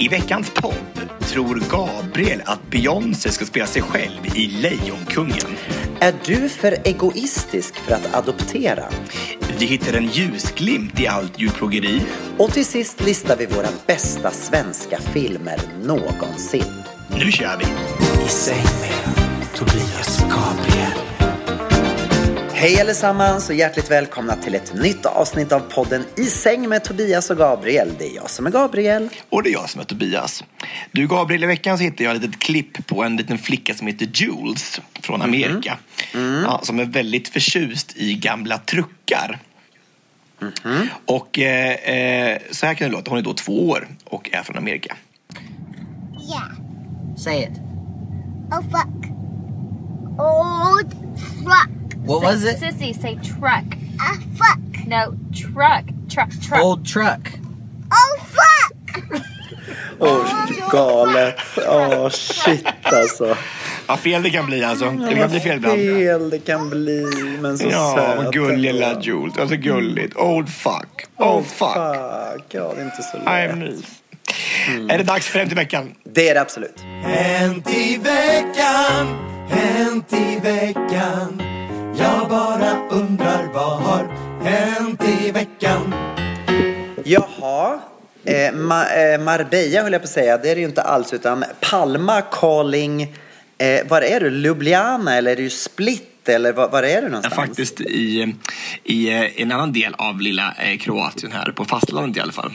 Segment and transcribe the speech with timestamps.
[0.00, 5.56] I veckans podd tror Gabriel att Beyoncé ska spela sig själv i Lejonkungen.
[6.00, 8.84] Är du för egoistisk för att adoptera?
[9.58, 12.02] Vi hittar en ljusglimt i allt djurplågeri.
[12.38, 16.72] Och till sist listar vi våra bästa svenska filmer någonsin.
[17.10, 17.64] Nu kör vi!
[18.24, 21.17] I säng med Tobias Gabriel.
[22.60, 27.30] Hej allesammans och hjärtligt välkomna till ett nytt avsnitt av podden I säng med Tobias
[27.30, 27.92] och Gabriel.
[27.98, 29.08] Det är jag som är Gabriel.
[29.28, 30.44] Och det är jag som är Tobias.
[30.92, 33.86] Du Gabriel, i veckan så hittade jag ett litet klipp på en liten flicka som
[33.86, 35.78] heter Jules från Amerika.
[36.44, 39.38] Ja, som är väldigt förtjust i gamla truckar.
[41.06, 43.10] Och eh, eh, så här kan det låta.
[43.10, 44.96] Hon är då två år och är från Amerika.
[46.28, 46.52] Yeah.
[47.16, 47.58] Say it.
[48.50, 49.10] Oh fuck.
[50.18, 50.90] Old
[51.44, 51.78] truck.
[52.06, 52.58] What was it?
[52.60, 53.76] Sissy, say truck.
[54.00, 54.86] Ah fuck.
[54.86, 55.84] No, truck.
[56.10, 56.64] Truck, truck.
[56.64, 57.32] Old truck.
[57.90, 59.02] Oh fuck.
[60.00, 60.26] Åh,
[60.70, 61.36] galet.
[61.68, 63.36] Åh, shit alltså.
[63.88, 64.90] Ja, fel det kan bli alltså.
[64.90, 65.76] Det kan bli fel ibland.
[65.78, 67.04] fel det kan bli,
[67.40, 68.32] men så Ja, söt.
[68.32, 68.78] gullig ändå.
[68.78, 69.36] lilla Jules.
[69.38, 70.16] Alltså gulligt.
[70.16, 71.06] Old fuck.
[71.16, 71.58] Old fuck.
[71.74, 73.74] Fuck, ja det är inte så I'm lätt.
[73.76, 73.86] nice.
[74.94, 75.94] Är det dags för Hänt i veckan?
[76.04, 76.80] Det är det absolut.
[77.02, 79.06] Hänt i veckan,
[79.48, 81.42] hänt i veckan
[81.98, 84.08] jag bara undrar vad har
[84.42, 85.94] hänt i veckan
[87.04, 87.78] Jaha.
[88.24, 91.12] Eh, Ma eh, Marbella höll jag på att säga, det är det ju inte alls
[91.12, 93.02] utan Palma calling,
[93.58, 94.42] eh, var är du?
[94.42, 97.34] Ljubljana eller är du Split eller var, var är du Ja, någonstans?
[97.34, 98.34] faktiskt i,
[98.84, 102.52] i eh, en annan del av lilla eh, Kroatien här, på fastlandet i alla fall.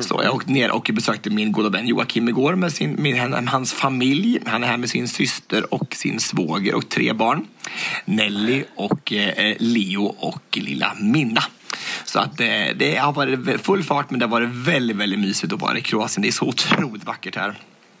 [0.00, 3.72] Så jag åkte ner och besökte min goda vän Joakim igår med, sin, med hans
[3.72, 4.38] familj.
[4.46, 7.46] Han är här med sin syster och sin svåger och tre barn.
[8.04, 11.44] Nelly och eh, Leo och lilla Minna.
[12.04, 15.52] Så att eh, det har varit full fart men det har varit väldigt, väldigt mysigt
[15.52, 16.22] att vara i Kroatien.
[16.22, 17.54] Det är så otroligt vackert här.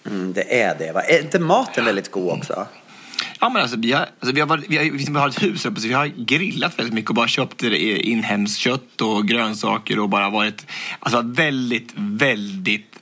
[0.06, 1.00] Mm, det är det va?
[1.02, 2.66] Är inte maten väldigt god också?
[3.40, 5.66] Ja, men alltså, vi, har, alltså, vi, har varit, vi, har, vi har ett hus
[5.66, 9.98] uppe så vi har grillat väldigt mycket och bara köpt eh, inhemskt kött och grönsaker
[9.98, 10.66] och bara varit
[10.98, 12.94] alltså, väldigt, väldigt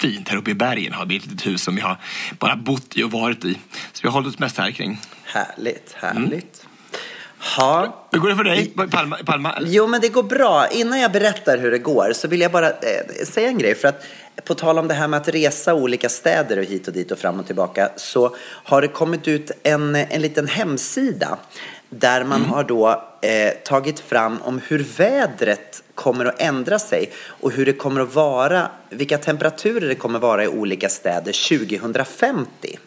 [0.00, 1.96] fint här uppe i bergen har vi ett litet hus som vi har
[2.38, 3.54] bara bott i och varit i.
[3.92, 5.00] Så vi har hållit oss mest här kring.
[5.24, 6.66] Härligt, härligt.
[7.40, 8.06] Ha.
[8.10, 9.16] Hur går det för dig i Palma?
[9.26, 9.58] Palma?
[9.60, 10.66] Jo, men det går bra.
[10.70, 13.74] Innan jag berättar hur det går så vill jag bara eh, säga en grej.
[13.74, 14.04] För att
[14.44, 17.18] på tal om det här med att resa olika städer och hit och dit och
[17.18, 21.38] fram och tillbaka så har det kommit ut en, en liten hemsida
[21.88, 27.50] där man har då eh, tagit fram om hur vädret kommer att ändra sig och
[27.52, 32.78] hur det kommer att vara, vilka temperaturer det kommer att vara i olika städer 2050.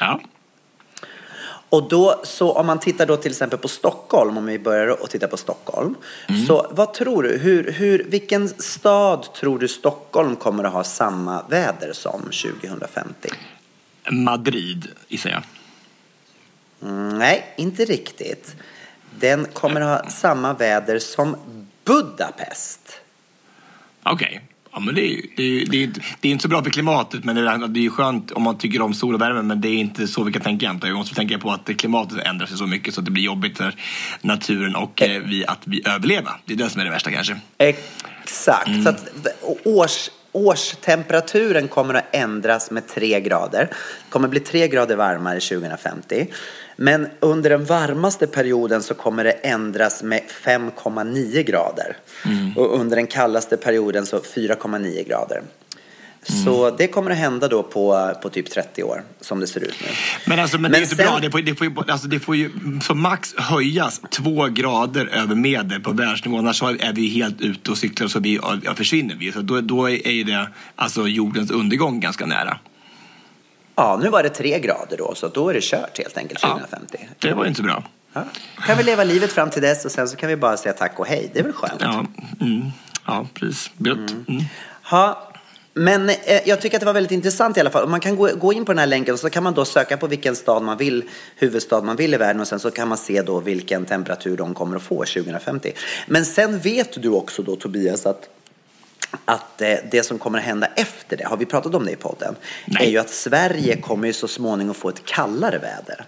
[0.00, 0.20] Ja.
[1.70, 5.10] Och då, så om man tittar då till exempel på Stockholm, om vi börjar att
[5.10, 5.94] titta på Stockholm.
[6.46, 11.42] Så vad tror du, hur, hur, vilken stad tror du Stockholm kommer att ha samma
[11.48, 13.28] väder som 2050?
[14.10, 15.42] Madrid, gissar jag.
[16.82, 18.56] Mm, nej, inte riktigt.
[19.18, 21.36] Den kommer att ha samma väder som
[21.84, 23.00] Budapest.
[24.02, 24.47] Okej.
[24.72, 27.24] Ja, men det, är, det, är, det, är, det är inte så bra för klimatet
[27.24, 29.68] men det är, det är skönt om man tycker om sol och värme men det
[29.68, 30.80] är inte så vi kan tänka jag.
[30.82, 33.58] Vi måste tänka på att klimatet ändrar sig så mycket så att det blir jobbigt
[33.58, 33.74] för
[34.20, 36.30] naturen och eh, vi att vi överleva.
[36.44, 37.36] Det är det som är det värsta kanske.
[37.58, 38.82] Exakt.
[38.82, 39.10] Så att,
[39.64, 43.68] års, årstemperaturen kommer att ändras med tre grader.
[44.04, 46.26] Det kommer bli tre grader varmare 2050.
[46.80, 51.96] Men under den varmaste perioden så kommer det ändras med 5,9 grader.
[52.56, 55.42] Och under den kallaste perioden så 4,9 grader.
[56.44, 59.74] Så det kommer att hända då på, på typ 30 år, som det ser ut
[59.80, 59.86] nu.
[60.26, 61.18] Men, alltså, men, det är inte sen- bra.
[61.18, 62.50] Det får, det, får ju, alltså, det får ju
[62.82, 66.38] som max höjas två grader över medel på världsnivå.
[66.38, 69.32] Annars så är vi helt ute och cyklar så vi, ja, försvinner vi.
[69.32, 72.58] Så då, då är det alltså, jordens undergång ganska nära.
[73.78, 77.08] Ja, nu var det tre grader då, så då är det kört helt enkelt 2050.
[77.18, 77.82] Det var inte bra.
[78.12, 78.24] Ja.
[78.66, 80.98] Kan vi leva livet fram till dess och sen så kan vi bara säga tack
[80.98, 81.30] och hej.
[81.32, 81.80] Det är väl skönt?
[81.80, 82.06] Ja,
[82.40, 82.62] mm,
[83.06, 83.70] ja precis.
[83.76, 83.98] Blött.
[84.28, 84.42] Mm.
[84.82, 85.32] Ha.
[85.74, 87.88] Men eh, jag tycker att det var väldigt intressant i alla fall.
[87.88, 89.96] Man kan gå, gå in på den här länken och så kan man då söka
[89.96, 91.04] på vilken stad man vill,
[91.36, 94.54] huvudstad man vill i världen och sen så kan man se då vilken temperatur de
[94.54, 95.72] kommer att få 2050.
[96.06, 98.28] Men sen vet du också då Tobias att
[99.24, 101.96] att eh, det som kommer att hända efter det, har vi pratat om det i
[101.96, 102.34] podden,
[102.66, 102.86] Nej.
[102.86, 106.04] är ju att Sverige kommer ju så småningom få ett kallare väder.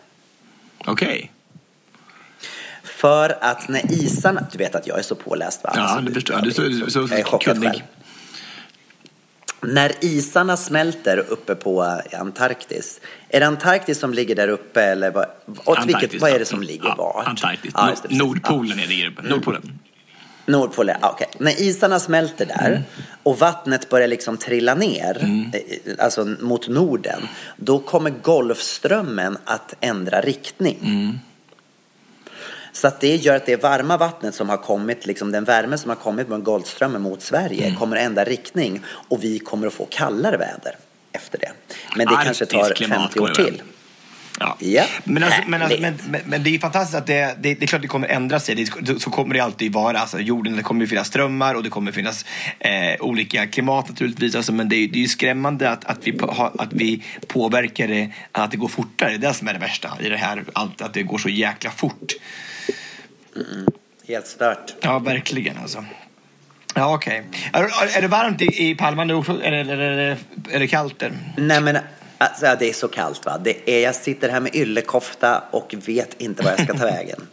[0.86, 1.32] Okej.
[2.82, 5.72] För att när isarna, du vet att jag är så påläst va?
[5.76, 6.44] Ja, Alltså, det förstår jag.
[6.44, 7.84] Du är så- så jag är chockad kunnig.
[9.62, 15.26] När isarna smälter uppe på Antarktis, är det Antarktis som ligger där uppe eller vad,
[15.64, 17.26] åt vilket, vad är det som ligger ja, vart?
[17.28, 17.72] Antarktis.
[17.74, 17.94] Ja.
[18.08, 19.22] Nordpolen är det uppe.
[19.22, 19.78] Nordpolen.
[20.50, 21.28] Nordpolen, ja, okej.
[21.38, 22.82] När isarna smälter där Mm.
[23.22, 25.16] och vattnet börjar liksom trilla ner,
[25.52, 27.22] eh, alltså mot Norden,
[27.56, 30.78] då kommer Golfströmmen att ändra riktning.
[30.82, 31.18] Mm.
[32.72, 35.88] Så att det gör att det varma vattnet som har kommit, liksom den värme som
[35.88, 37.78] har kommit med Golfströmmen mot Sverige Mm.
[37.78, 40.76] kommer att ändra riktning och vi kommer att få kallare väder
[41.12, 41.50] efter det.
[41.96, 43.62] Men det kanske Arktisk tar klimat 50 år till.
[44.38, 44.56] Ja.
[44.58, 47.62] Ja, Men, alltså, men, alltså, men, men, men det är fantastiskt att det, det, det
[47.62, 48.54] är klart det kommer ändra sig.
[48.54, 49.98] Det, så kommer det alltid vara.
[49.98, 52.24] Alltså, jorden, det kommer finnas strömmar och det kommer finnas
[52.58, 54.34] eh, olika klimat naturligtvis.
[54.34, 56.18] Alltså, men det är, det är ju skrämmande att, att, vi,
[56.58, 59.08] att vi påverkar det, att det går fortare.
[59.08, 60.44] Det är det som är det värsta i det här.
[60.52, 62.12] Allt, att det går så jäkla fort.
[64.08, 64.74] Helt stört.
[64.80, 65.84] Ja, verkligen alltså.
[66.74, 67.22] Ja, okej.
[67.52, 67.62] Är,
[67.96, 69.42] är det varmt i, i Palma nu också?
[69.42, 70.16] Eller, eller, eller
[70.50, 71.12] är det kallt där?
[71.36, 71.78] Nej men
[72.20, 73.38] alltså, det är så kallt va.
[73.38, 77.26] Det är, jag sitter här med yllekofta och vet inte var jag ska ta vägen.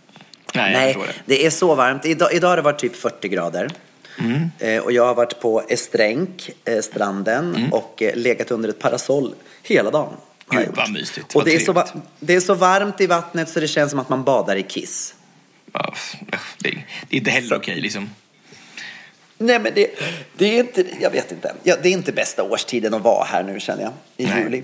[0.56, 1.36] Nej, Nej, det.
[1.36, 2.06] det är så varmt.
[2.06, 3.72] Idag, idag har det varit typ 40 grader.
[4.20, 4.50] Mm.
[4.60, 7.74] Eh, och jag har varit på Estränk, eh, stranden, Mm.
[7.74, 10.14] och eh, legat under ett parasoll hela dagen.
[10.50, 11.28] Gud, vad mysigt.
[11.28, 11.84] Och Vad det är, så,
[12.20, 15.16] det är så varmt i vattnet så det känns som att man badar i kiss.
[15.74, 15.94] Ja,
[16.60, 18.10] det, är- inte heller okej liksom.
[19.38, 19.88] Nej men det,
[20.38, 21.54] det är inte, jag vet inte.
[21.64, 24.44] Ja, det är inte bästa årstiden att vara här nu känner jag, i Nej.
[24.44, 24.64] juli.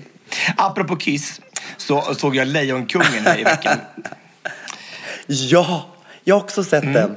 [0.56, 1.40] Apropå Kiss
[1.76, 3.78] så såg jag Lejonkungen här i veckan.
[5.26, 5.86] Ja,
[6.24, 7.16] jag har också sett den.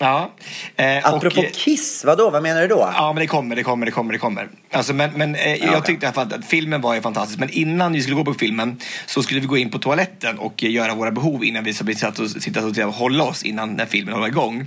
[0.00, 0.30] Ja.
[0.76, 2.30] Eh, Apropå och, Kiss, vadå?
[2.30, 2.90] Vad menar du då?
[2.94, 4.48] Ja, men det kommer, det kommer, det kommer, det kommer.
[4.72, 5.82] Alltså, men men eh, jag okej.
[5.84, 7.38] tyckte fall att filmen var ju fantastisk.
[7.38, 10.62] Men innan vi skulle gå på filmen så skulle vi gå in på toaletten och
[10.62, 14.20] göra våra behov innan vi satt och, sitta och, och hålla oss innan när filmen
[14.20, 14.66] var igång.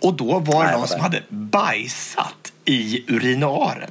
[0.00, 3.90] Och då var det Nej, någon som hade bajsat i urinoaren.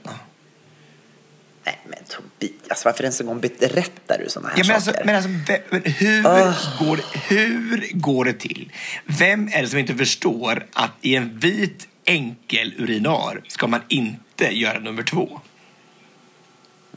[1.66, 5.06] Nej men Tobias, varför ens en gång berättar du sådana här Ja, men alltså, saker?
[5.06, 6.54] men alltså, ve- men hur, Ah.
[6.80, 7.00] går,
[7.30, 8.72] hur går det till?
[9.06, 14.46] Vem är det som inte förstår att i en vit enkel urinar ska man inte
[14.58, 15.40] göra nummer två?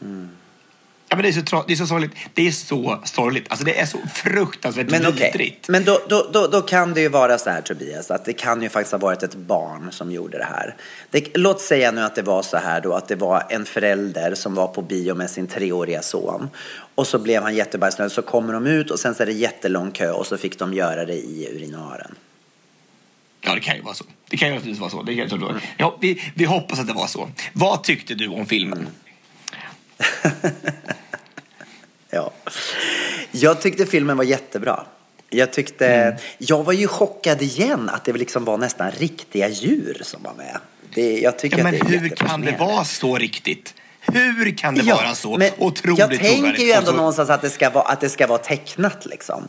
[0.01, 0.07] Ja,
[1.17, 2.13] men det, är så tra- det är så sorgligt.
[2.35, 3.47] Det är så sorgligt.
[3.49, 5.69] Alltså, det är så fruktansvärt Men okej, vidrigt.
[5.69, 8.63] men då, då, då, då kan det ju vara så här Tobias, att det kan
[8.63, 10.77] ju faktiskt ha varit ett barn som gjorde det här.
[11.11, 14.35] Det, låt säga nu att det var så här då, att det var en förälder
[14.35, 16.51] som var på bio med sin treåriga son.
[16.95, 19.91] Och så blev han jättebajsnödig, så kommer de ut och sen så är det jättelång
[19.91, 22.15] kö och så fick de göra det i urinaren.
[23.41, 24.05] Ja, det kan ju vara så.
[24.31, 25.03] Det kan ju naturligtvis vara så.
[25.03, 27.31] Det kan, jag ja, vi, vi hoppas att det var så.
[27.53, 28.89] Vad tyckte du om filmen?
[32.17, 32.31] Ja.
[33.31, 34.85] Jag tyckte filmen var jättebra.
[35.31, 40.23] Jag tyckte, jag var ju chockad igen att det liksom var nästan riktiga djur som
[40.23, 40.59] var med.
[40.95, 43.75] Det, jag tycker Ja, men att det är hur kan det vara så riktigt?
[44.01, 47.43] Hur kan det Ja, vara så men otroligt Jag tänker ju ändå så- någonstans att
[47.43, 49.49] det ska vara, att det ska vara tecknat liksom.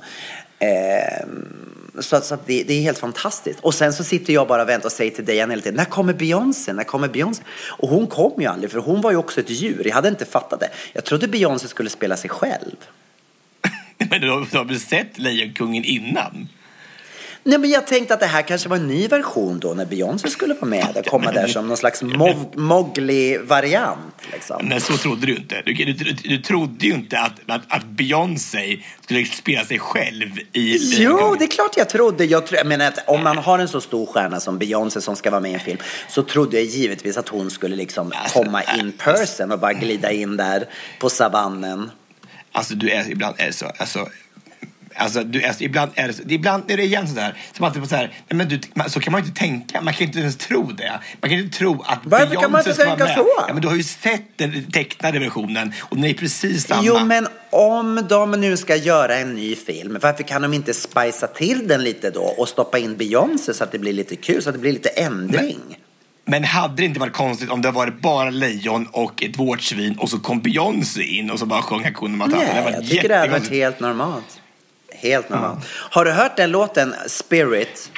[0.60, 3.60] Ehm, så så att det, det är helt fantastiskt.
[3.60, 5.86] Och sen så sitter jag bara och väntar och säger till Dejan hela tiden, när
[5.86, 6.74] kommer Beyoncé?
[6.74, 7.44] När kommer Beyoncé?
[7.68, 9.82] Och hon kom ju aldrig, för hon var ju också ett djur.
[9.86, 10.70] Jag hade inte fattat det.
[10.94, 12.76] Jag trodde Beyoncé skulle spela sig själv.
[14.10, 16.48] Men du har, du har väl sett Lejonkungen innan?
[17.44, 20.30] Nej, men jag tänkte att det här kanske var en ny version då när Beyoncé
[20.30, 22.04] skulle vara med och komma där som någon slags
[22.56, 24.16] Mowgli-variant.
[24.34, 24.66] Liksom.
[24.66, 25.62] Nej, så trodde du inte.
[25.66, 30.40] Du, du, du, du trodde ju inte att, att, att Beyoncé skulle spela sig själv
[30.54, 32.26] i Jo, det är klart jag trodde.
[32.26, 35.16] Jag, tro, jag menar att om man har en så stor stjärna som Beyoncé som
[35.16, 35.78] ska vara med i en film
[36.10, 40.12] så trodde jag givetvis att hon skulle liksom Alltså, komma in person och bara glida
[40.12, 40.66] in där
[41.00, 41.92] på savannen.
[42.52, 43.66] Alltså, du är ibland är så.
[43.78, 44.08] Alltså,
[44.98, 47.88] Alltså, du, alltså, ibland, är det, så- ibland är det igen sådär, att det var
[47.88, 49.82] så här, nej, men du, man, så kan man ju inte tänka.
[49.82, 51.00] Man kan inte ens tro det.
[51.22, 53.28] Man kan inte tro att Varför kan man inte ska tänka så?
[53.48, 56.84] Ja, men du har ju sett den tecknade versionen och den är precis samma.
[56.84, 61.28] Jo, men om de nu ska göra en ny film, varför kan de inte spicea
[61.28, 64.50] till den lite då och stoppa in Beyoncé så att det blir lite kul, så
[64.50, 65.60] att det blir lite ändring?
[66.26, 70.10] Men hade det inte varit konstigt om det varit bara lejon och ett vårtsvin och
[70.10, 72.40] så kom Beyoncé in och så bara sjöng Hakuna Matata?
[72.40, 74.42] Det Nej, var jag tycker det hade varit helt normalt.
[75.02, 75.66] Helt normalt.
[75.70, 77.92] Har du hört den låten Spirit?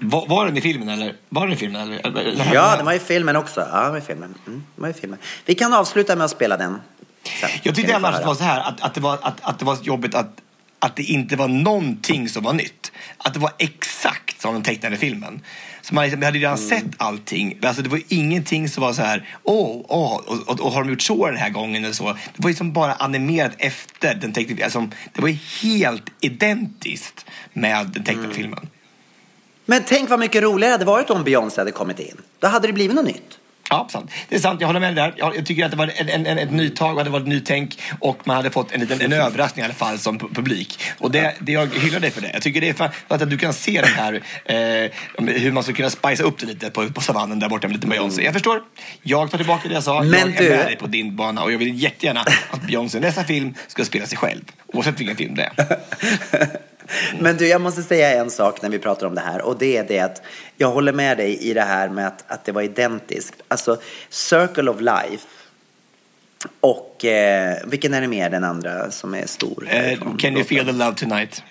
[0.00, 1.14] Var, var den i filmen eller?
[1.28, 2.54] Var den i filmen eller?
[2.54, 3.60] Ja, den var i filmen också.
[3.72, 4.34] Ja, den var i filmen.
[4.46, 5.18] Mm, var i filmen.
[5.44, 6.80] Vi kan avsluta med att spela den.
[7.40, 7.50] sen.
[7.62, 9.64] Jag tyckte annars att det var så här att, att, det var, att, att det
[9.64, 10.40] var jobbigt att,
[10.84, 12.92] att det inte var någonting som var nytt.
[13.18, 15.40] Att det var exakt som den tecknade filmen.
[15.82, 16.68] Så man liksom, vi hade redan Mm.
[16.68, 17.58] sett allting.
[17.62, 20.90] Alltså det var ingenting som var så här, åh, åh, och, och, och har de
[20.90, 22.12] gjort så den här gången eller så.
[22.12, 25.28] Det var ju som bara animerat efter den tecknade alltså, Det var
[25.62, 28.36] helt identiskt med den tecknade Mm.
[28.36, 28.68] filmen.
[29.66, 32.16] Men tänk vad mycket roligare det hade varit om Beyoncé hade kommit in.
[32.38, 33.38] Då hade det blivit något nytt.
[33.70, 34.10] Ja, sant.
[34.28, 34.60] Det är sant.
[34.60, 35.32] Jag håller med dig där.
[35.36, 37.78] Jag, tycker att det var en, en, en, ett nytag och det var ett nytänk
[38.00, 40.80] och man hade fått en liten en överraskning i alla fall som pu- publik.
[40.98, 42.30] Och det, det jag hyllar dig för det.
[42.32, 44.12] Jag tycker det är för att du kan se den här
[44.44, 44.90] eh,
[45.34, 47.86] hur man skulle kunna spicea upp det lite på, på savannen där borta med lite
[47.86, 48.22] Beyoncé.
[48.24, 48.62] Jag förstår.
[49.02, 50.02] Jag tar tillbaka det jag sa.
[50.02, 53.00] Men jag du- är med dig på din bana och jag vill jättegärna att Beyoncé
[53.00, 54.40] nästa film ska spela sig själv.
[54.66, 55.78] Oavsett vilken film det är.
[57.20, 59.76] Men du, jag måste säga en sak när vi pratar om det här och det
[59.76, 60.22] är det att
[60.56, 63.34] jag håller med dig i det här med att, att det var identiskt.
[63.48, 65.26] Alltså, Circle of Life
[66.60, 69.66] och eh, vilken är det mer den andra som är stor?
[69.68, 70.16] Härifrån?
[70.18, 71.42] can you feel the love tonight?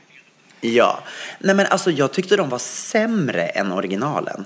[0.62, 1.00] Ja.
[1.40, 4.46] Nej men alltså jag tyckte de var sämre än originalen.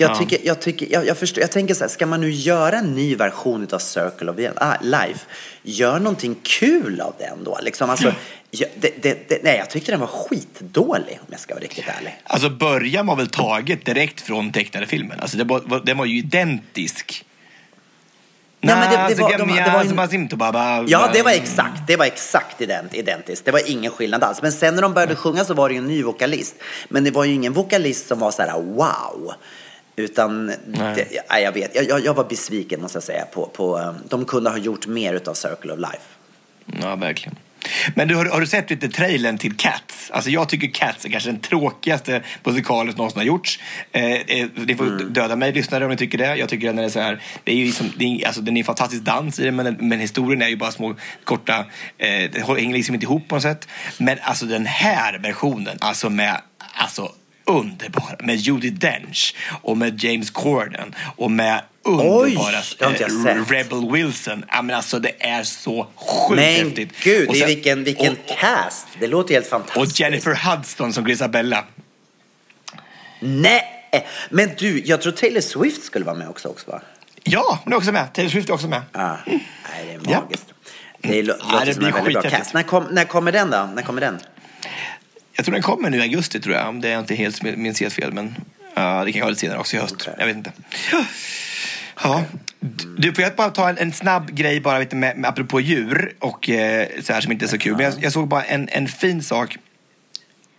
[0.00, 0.14] Jag Ja.
[0.16, 2.94] tycker, jag tycker, jag, jag förstår, jag tänker så här, ska man nu göra en
[2.94, 5.20] ny version av Circle of ah, Life,
[5.62, 7.58] gör någonting kul av den då.
[7.62, 8.14] Liksom, alltså,
[8.50, 11.84] jag, det, det, det, nej, jag tyckte den var skitdålig om jag ska vara riktigt
[11.98, 12.20] ärlig.
[12.24, 15.20] Alltså början var väl taget direkt från tecknade filmen.
[15.20, 17.24] Alltså det var, den var ju identisk.
[18.62, 19.96] Ja, men det- det var- de- det var en-
[20.88, 23.44] Ja, det var exakt, det var exakt ident, identiskt.
[23.44, 24.42] Det var ingen skillnad alls.
[24.42, 26.54] Men sen när de började sjunga så var det ju en ny vokalist.
[26.88, 29.32] Men det var ju ingen vokalist som var så här wow.
[29.96, 33.94] Utan, det, ja, jag vet, jag, jag, var besviken måste jag säga på, på um,
[34.08, 36.04] de kunde ha gjort mer utav Circle of Life.
[36.82, 37.36] Ja, verkligen.
[37.94, 40.10] Men du, har, har du sett lite trailern till Cats?
[40.10, 43.60] Alltså jag tycker Cats är kanske den tråkigaste musikalen som någonsin har gjorts.
[43.92, 45.12] Eh, eh, ni får Mm.
[45.12, 46.36] döda mig lyssnare om ni tycker det.
[46.36, 48.60] Jag tycker den är så här, det är ju liksom, det är, alltså, den är
[48.60, 50.94] en fantastisk dans i den men, men historien är ju bara små
[51.24, 51.58] korta,
[51.98, 53.68] eh, det hänger liksom inte ihop på något sätt.
[53.98, 56.40] Men alltså den här versionen, alltså med,
[56.74, 57.12] alltså
[57.58, 63.44] underbara, med Judi Dench och med James Corden och med underbara jag eh.
[63.48, 64.44] Rebel Wilson.
[64.48, 66.92] Ja, men alltså det är så sjukt Men häftigt.
[67.02, 68.86] gud, Och det är sen- vilken, vilken och, cast.
[69.00, 70.00] Det låter helt och fantastiskt.
[70.00, 71.64] Jennifer Hudson som Grisabella.
[73.20, 73.62] Nej,
[74.30, 76.80] men du, jag tror Taylor Swift skulle vara med också, också va?
[77.24, 78.12] Ja, hon är också med.
[78.12, 78.82] Taylor Swift är också med.
[78.92, 79.40] Ah, nej,
[79.86, 80.20] det är Ja.
[80.20, 80.46] magiskt.
[81.02, 82.54] Det lå- Ja, låter det som en väldigt bra cast.
[82.54, 83.70] När, kom, när kommer den då?
[83.74, 84.18] När kommer den?
[85.40, 86.68] Jag tror den kommer nu i augusti tror jag.
[86.68, 88.12] Om det är inte helt minns helt fel.
[88.12, 88.34] Men
[88.74, 89.94] ja, det kan vara lite senare också i höst.
[90.00, 90.14] Okej.
[90.18, 90.52] Jag vet inte.
[92.02, 92.24] Ja.
[92.98, 96.14] Du, får jag bara ta en, en snabb grej bara lite med, med, apropå djur
[96.18, 97.76] och eh, så här som inte är så kul.
[97.76, 99.56] Men jag, jag såg bara en, en fin sak.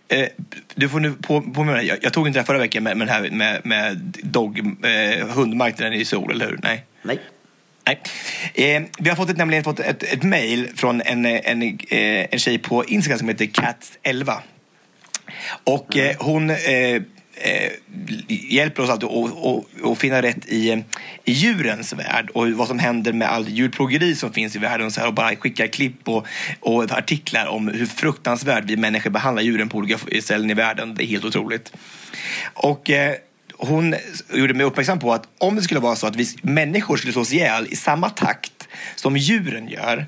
[0.08, 0.28] Eh,
[0.74, 2.96] du får nu på, på mig, jag, jag tog inte det här förra veckan med,
[2.96, 6.60] med, här, med, med dog, eh, hundmarknaden i Sol, eller hur?
[6.62, 6.84] Nej.
[7.02, 7.20] Nej.
[7.86, 8.00] Nej.
[8.54, 12.26] Eh, vi har fått ett, nämligen fått ett, ett mejl från en, eh, en, eh,
[12.30, 14.32] en tjej på Instagram som heter Cats11.
[15.64, 16.56] Och eh, hon eh,
[17.34, 17.70] eh,
[18.28, 19.08] hjälper oss alltid
[19.84, 20.78] att, finna rätt i, eh,
[21.24, 24.92] i djurens värld och vad som händer med all djurplågeri som finns i världen och,
[24.92, 26.26] så här, och bara skickar klipp och,
[26.60, 30.94] och artiklar om hur fruktansvärt vi människor behandlar djuren på olika ställen i världen.
[30.94, 31.72] Det är helt otroligt.
[32.54, 33.14] Och eh,
[33.56, 33.94] hon
[34.34, 37.32] gjorde mig uppmärksam på att om det skulle vara så att vi människor skulle slås
[37.32, 40.06] ihjäl i samma takt som djuren gör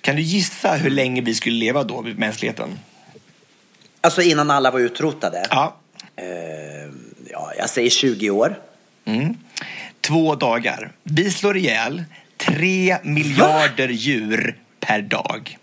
[0.00, 2.78] kan du gissa hur länge vi skulle leva då, mänskligheten?
[4.04, 5.46] Alltså innan alla var utrotade?
[5.50, 5.76] Ja,
[6.16, 6.90] Eh,
[7.30, 8.58] ja, jag säger 20 år.
[9.04, 9.36] Mm.
[10.00, 10.92] Två dagar.
[11.02, 12.04] Vi slår ihjäl
[12.36, 15.58] tre miljarder djur per dag.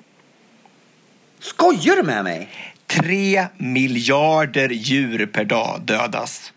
[1.40, 2.50] Skojar du med mig?
[2.88, 6.54] Tre miljarder djur per dag dödas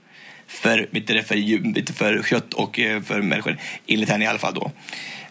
[0.47, 3.59] för, det, för, djur- för kött och eh, för människor.
[3.87, 4.71] Enligt henne i alla fall då.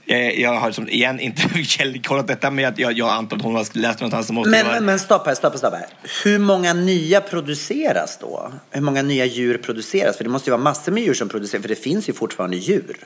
[0.06, 3.56] Eh, Jag har som, igen inte källkollat detta men jag, jag, jag antar att hon
[3.56, 4.82] har läst någonstans som Men, vara...
[4.82, 5.86] men, stopp här, stopp, stopp här.
[6.24, 8.52] Hur många nya produceras då?
[8.72, 10.18] Hur många nya djur produceras?
[10.18, 12.58] För det måste ju vara massor med djur som produceras, för det finns ju fortfarande
[12.58, 12.98] djur.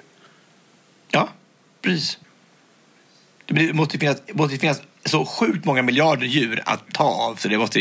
[1.12, 1.30] Ja,
[1.82, 2.18] precis.
[3.46, 7.58] Det måste finnas, måste finnas så sjukt många miljarder djur att ta av så det
[7.58, 7.80] måste,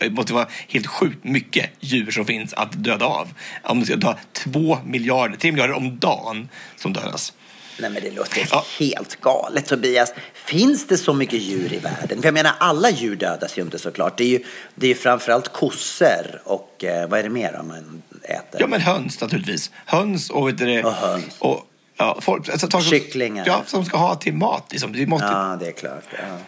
[0.00, 3.28] det måste vara helt sjukt mycket djur som finns att döda av.
[3.62, 7.32] Om det ska ta två miljarder, tre miljarder om dagen som dödas.
[7.78, 8.64] Nej men det låter Ja.
[8.78, 10.12] helt galet Tobias.
[10.34, 12.18] Finns det så mycket djur i världen?
[12.20, 14.18] För jag menar alla djur dödas ju inte såklart.
[14.18, 17.68] Det är ju det är ju framförallt kossor och eh, vad är det mer om
[17.68, 18.60] man äter?
[18.60, 19.70] Ja, men höns naturligtvis.
[19.86, 20.48] Höns och...
[20.48, 21.24] Vet det, Och höns.
[21.38, 21.60] Och,
[21.96, 23.44] ja, folk, alltså, som- Kycklingar.
[23.46, 24.66] Ja, som ska ha till mat.
[24.70, 24.92] Liksom.
[24.92, 26.04] Det måste, Ja, det är klart.
[26.12, 26.38] Ja.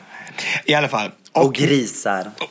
[0.64, 1.10] I alla fall.
[1.32, 2.30] Och grisar.
[2.40, 2.50] Och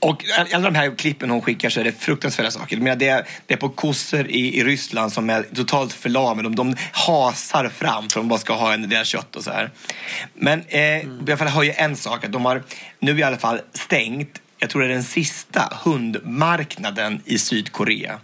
[0.00, 2.76] alla de här klippen hon skickar så är det fruktansvärda saker.
[2.76, 6.42] Menar, det, är, det är på kossor i, i Ryssland som är totalt förlamade.
[6.42, 9.50] De, de hasar fram för att de bara ska ha en del kött och så
[9.50, 9.70] här.
[10.34, 12.62] Men eh, i alla fall har ju en sak att de har
[12.98, 18.20] nu i alla fall stängt, jag tror det är den sista hundmarknaden i Sydkorea.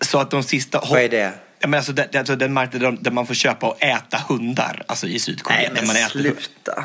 [0.00, 0.82] Så att de sista...
[0.90, 1.32] Vad är det?
[1.58, 4.82] Ja, men alltså, det, det, alltså den marknaden där, man får köpa och äta hundar,
[4.86, 5.58] alltså i Sydkorea.
[5.58, 6.84] Nej där men man äter sluta.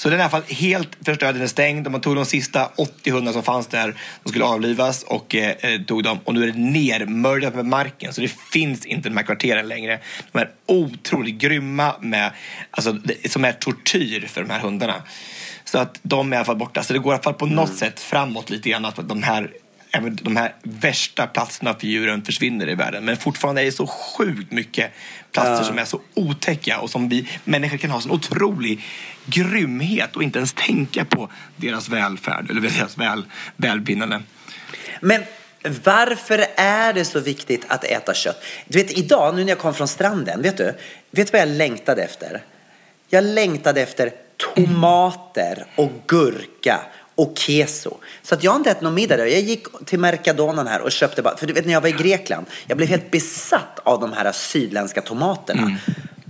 [0.00, 1.84] Så den är i alla fall helt förstörd, den är stängd.
[1.84, 6.02] De tog de sista 80 hundar som fanns där, de skulle avlivas och eh, tog
[6.04, 6.18] dem.
[6.24, 10.00] Och nu är det nermördat med marken, så det finns inte de här kvarteren längre.
[10.32, 12.32] De är otroligt grymma, med,
[12.70, 15.02] alltså, det, som är tortyr för de här hundarna.
[15.64, 16.82] Så att de är i alla fall borta.
[16.82, 19.50] Så det går i alla fall på något sätt framåt lite grann, att de här
[19.92, 23.04] Även de här värsta platserna för djuren försvinner i världen.
[23.04, 24.92] Men fortfarande är det så sjukt mycket
[25.32, 28.80] platser som är så otäcka och som vi människor kan ha sån otrolig
[29.26, 33.24] grymhet och inte ens tänka på deras välfärd eller deras väl,
[33.56, 34.22] välbefinnande.
[35.00, 35.22] Men
[35.84, 38.44] varför är det så viktigt att äta kött?
[38.66, 40.64] Du vet idag, nu när jag kom från stranden, vet du?
[41.10, 42.42] Vet du vad jag längtade efter?
[43.08, 46.80] Jag längtade efter tomater och gurka
[47.20, 47.96] och keso.
[48.22, 49.26] Så att jag har inte ätit någon middag där.
[49.26, 51.92] Jag gick till Mercadonan här och köpte bara, för du vet när jag var i
[51.92, 55.76] Grekland, jag blev helt besatt av de här sydländska tomaterna.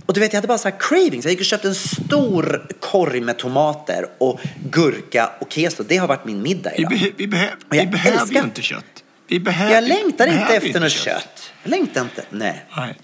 [0.05, 1.25] Och du vet, jag hade bara så här cravings.
[1.25, 5.83] Jag gick och köpte en stor korg med tomater och gurka och keso.
[5.87, 6.89] Det har varit min middag Vi, idag.
[6.89, 8.85] behö, vi, behö, Och jag vi behöver ju inte kött.
[9.27, 11.53] Vi behöver, Jag längtar vi inte efter något kött.
[11.63, 12.23] Jag längtar inte.
[12.29, 12.65] Nej.
[12.77, 12.95] Nej.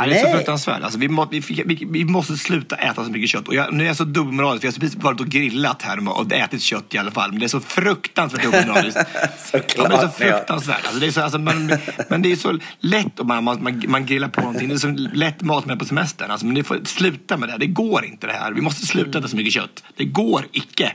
[0.00, 0.82] Nej, det är så fruktansvärt.
[0.82, 3.48] Alltså, vi, må, vi, vi, vi måste sluta äta så mycket kött.
[3.48, 6.08] Och jag, nu är jag så dubbelmoralisk, för jag har precis varit och grillat här
[6.08, 7.30] och ätit kött i alla fall.
[7.30, 9.00] Men det är så fruktansvärt dubbelmoraliskt.
[9.38, 10.84] Såklart, ja, men det är så fruktansvärt.
[10.84, 11.72] Alltså, det är så, alltså, man,
[12.08, 14.68] men det är så lätt om man, man, man grillar på någonting.
[14.68, 16.30] Det är så lätt mat med på semestern.
[16.30, 17.52] Alltså, men det får sluta med det.
[17.52, 17.58] här.
[17.58, 18.52] Det går inte det här.
[18.52, 19.84] Vi måste sluta äta så mycket kött.
[19.96, 20.92] Det går icke.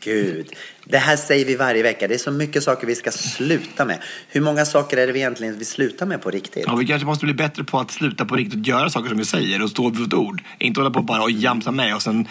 [0.00, 0.46] Gud,
[0.84, 2.08] det här säger vi varje vecka.
[2.08, 3.98] Det är så mycket saker vi ska sluta med.
[4.28, 6.64] Hur många saker är det vi egentligen vi slutar med på riktigt?
[6.66, 9.24] Ja, vi kanske måste bli bättre på att sluta på riktigt göra saker som vi
[9.24, 10.42] säger och stå för ett ord.
[10.58, 12.28] Inte hålla på bara och jamsa med och sen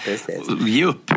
[0.61, 1.11] och ge upp.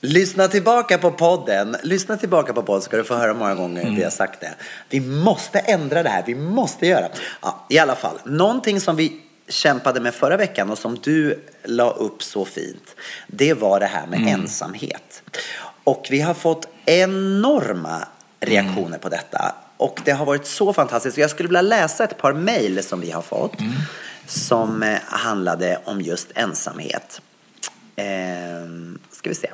[0.00, 1.76] Lyssna tillbaka på podden.
[1.82, 4.54] Lyssna tillbaka på podden ska du få höra många gånger vi har sagt det.
[4.88, 6.24] Vi måste ändra det här.
[6.26, 7.08] Vi måste göra.
[7.42, 11.90] Ja, I alla fall, någonting som vi kämpade med förra veckan och som du la
[11.90, 12.96] upp så fint.
[13.26, 15.22] Det var det här med ensamhet.
[15.84, 18.08] Och vi har fått enorma
[18.40, 19.54] reaktioner på detta.
[19.76, 21.18] Och det har varit så fantastiskt.
[21.18, 23.56] Jag skulle vilja läsa ett par mejl som vi har fått.
[24.26, 27.20] Som eh, handlade om just ensamhet.
[27.96, 29.50] Ehm, ska vi se.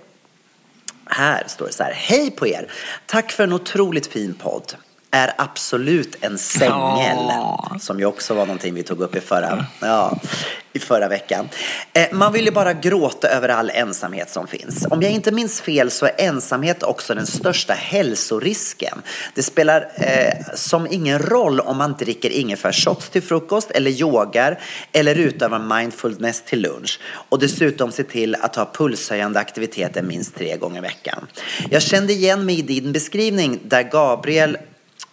[1.05, 1.93] Här står det så här.
[1.93, 2.73] Hej på er!
[3.07, 4.75] Tack för en otroligt fin podd.
[5.11, 7.17] Är absolut en sängel.
[7.29, 7.77] Ja.
[7.81, 10.19] Som ju också var någonting vi tog upp i förra, ja,
[10.73, 11.49] i förra veckan.
[11.93, 14.87] Eh, man vill ju bara gråta över all ensamhet som finns.
[14.91, 19.03] Om jag inte minns fel så är ensamhet också den största hälsorisken.
[19.35, 24.61] Det spelar eh, som ingen roll om man dricker ingefärsshots till frukost eller yogar
[24.93, 27.01] eller utövar mindfulness till lunch.
[27.29, 31.27] Och dessutom se till att ha pulshöjande aktiviteter minst tre gånger i veckan.
[31.71, 34.59] Jag kände igen mig i din beskrivning där Gabriel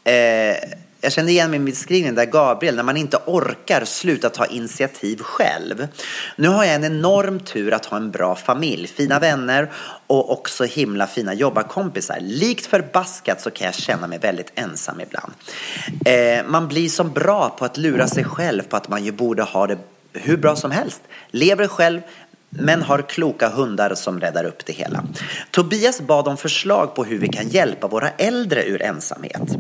[0.04, 0.56] Eh,
[1.04, 5.88] jag kände igen min beskrivning där Gabriel, när man inte orkar, sluta ta initiativ själv.
[6.36, 9.72] Nu har jag en enorm tur att ha en bra familj, fina vänner
[10.08, 12.18] och också himla fina jobbarkompisar.
[12.22, 15.34] Likt förbaskat så kan jag känna mig väldigt ensam ibland.
[16.06, 19.44] Eh, man blir som bra på att lura sig själv på att man ju borde
[19.44, 19.78] ha det
[20.13, 21.02] hur bra som helst.
[21.32, 22.02] Lever själv,
[22.50, 25.04] men har kloka hundar som räddar upp det hela.
[25.52, 29.58] Tobias bad om förslag på hur vi kan hjälpa våra äldre ur ensamhet.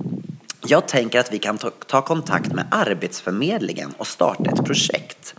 [0.67, 5.35] Jag tänker att vi kan ta, kontakt med Arbetsförmedlingen och starta ett projekt.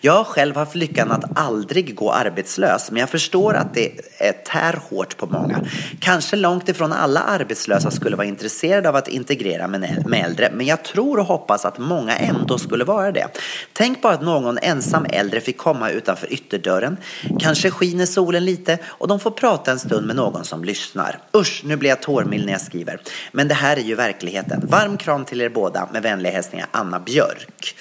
[0.00, 4.32] Jag har själv haft lyckan att aldrig gå arbetslös, men jag förstår att det är
[4.32, 5.64] tär hårt på många.
[6.00, 10.84] Kanske långt ifrån alla arbetslösa skulle vara intresserade av att integrera med äldre, men jag
[10.84, 13.26] tror och hoppas att många ändå skulle vara det.
[13.72, 16.96] Tänk bara att någon ensam äldre fick komma utanför ytterdörren.
[17.40, 21.18] Kanske skiner solen lite och de får prata en stund med någon som lyssnar.
[21.36, 23.00] Usch, nu blir jag tårmild när jag skriver.
[23.32, 24.61] Men det här är ju verkligheten.
[24.62, 25.88] Varm kram till er båda.
[25.92, 27.76] Med vänliga hälsningar Anna Björk.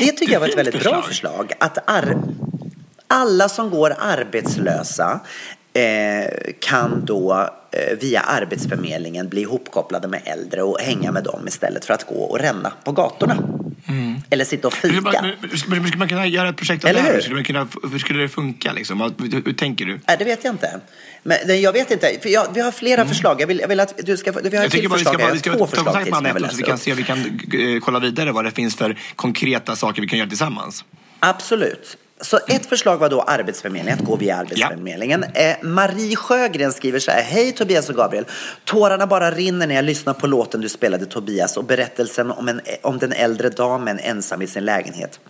[0.00, 1.52] Det tycker jag var ett väldigt bra förslag.
[1.60, 1.78] Att
[3.08, 5.20] alla som går arbetslösa
[5.72, 11.84] eh, kan då eh, via Arbetsförmedlingen bli ihopkopplade med äldre och hänga med dem istället
[11.84, 13.63] för att gå och ränna på gatorna.
[14.30, 15.00] Eller sitta och fika.
[15.00, 15.14] man-
[15.50, 17.14] hur skulle hur skulle man kunna göra ett projekt av Eller det här?
[17.14, 17.20] hur?
[17.20, 18.72] Skulle, man kunna, hur skulle det funka?
[18.72, 19.00] Liksom?
[19.00, 20.00] Hur, hur tänker du?
[20.08, 20.80] Nej, det vet jag inte.
[21.22, 22.18] Men jag vet inte.
[22.22, 23.40] För jag, vi har flera förslag.
[23.40, 24.32] Jag vill, jag vill att du ska.
[24.32, 26.56] Vi har Jag tycker bara vi ska, bara, vi ska ta kontakt med efter så
[26.56, 30.08] vi kan se vi kan eh, kolla vidare vad det finns för konkreta saker vi
[30.08, 30.84] kan göra tillsammans.
[31.20, 31.96] Absolut.
[32.20, 35.24] Så ett förslag var då Arbetsförmedlingen, att gå via Arbetsförmedlingen.
[35.24, 37.22] Eh, Marie Sjögren skriver så här.
[37.22, 38.24] Hej Tobias och Gabriel.
[38.64, 42.60] Tårarna bara rinner när jag lyssnar på låten du spelade Tobias och berättelsen om, en,
[42.82, 45.20] om den äldre damen ensam i sin lägenhet.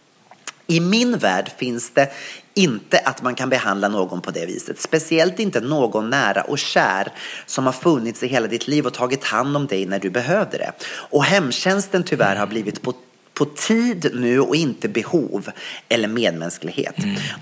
[0.67, 2.11] I min värld finns det
[2.55, 4.81] inte att man kan behandla någon på det viset.
[4.81, 7.13] Speciellt inte någon nära och kär
[7.47, 10.59] som har funnits i hela ditt liv och tagit hand om dig när du behövde
[10.59, 10.73] det.
[10.87, 12.93] Och hemtjänsten tyvärr har blivit på
[13.35, 15.51] på tid nu och inte behov
[15.89, 16.95] eller medmänsklighet.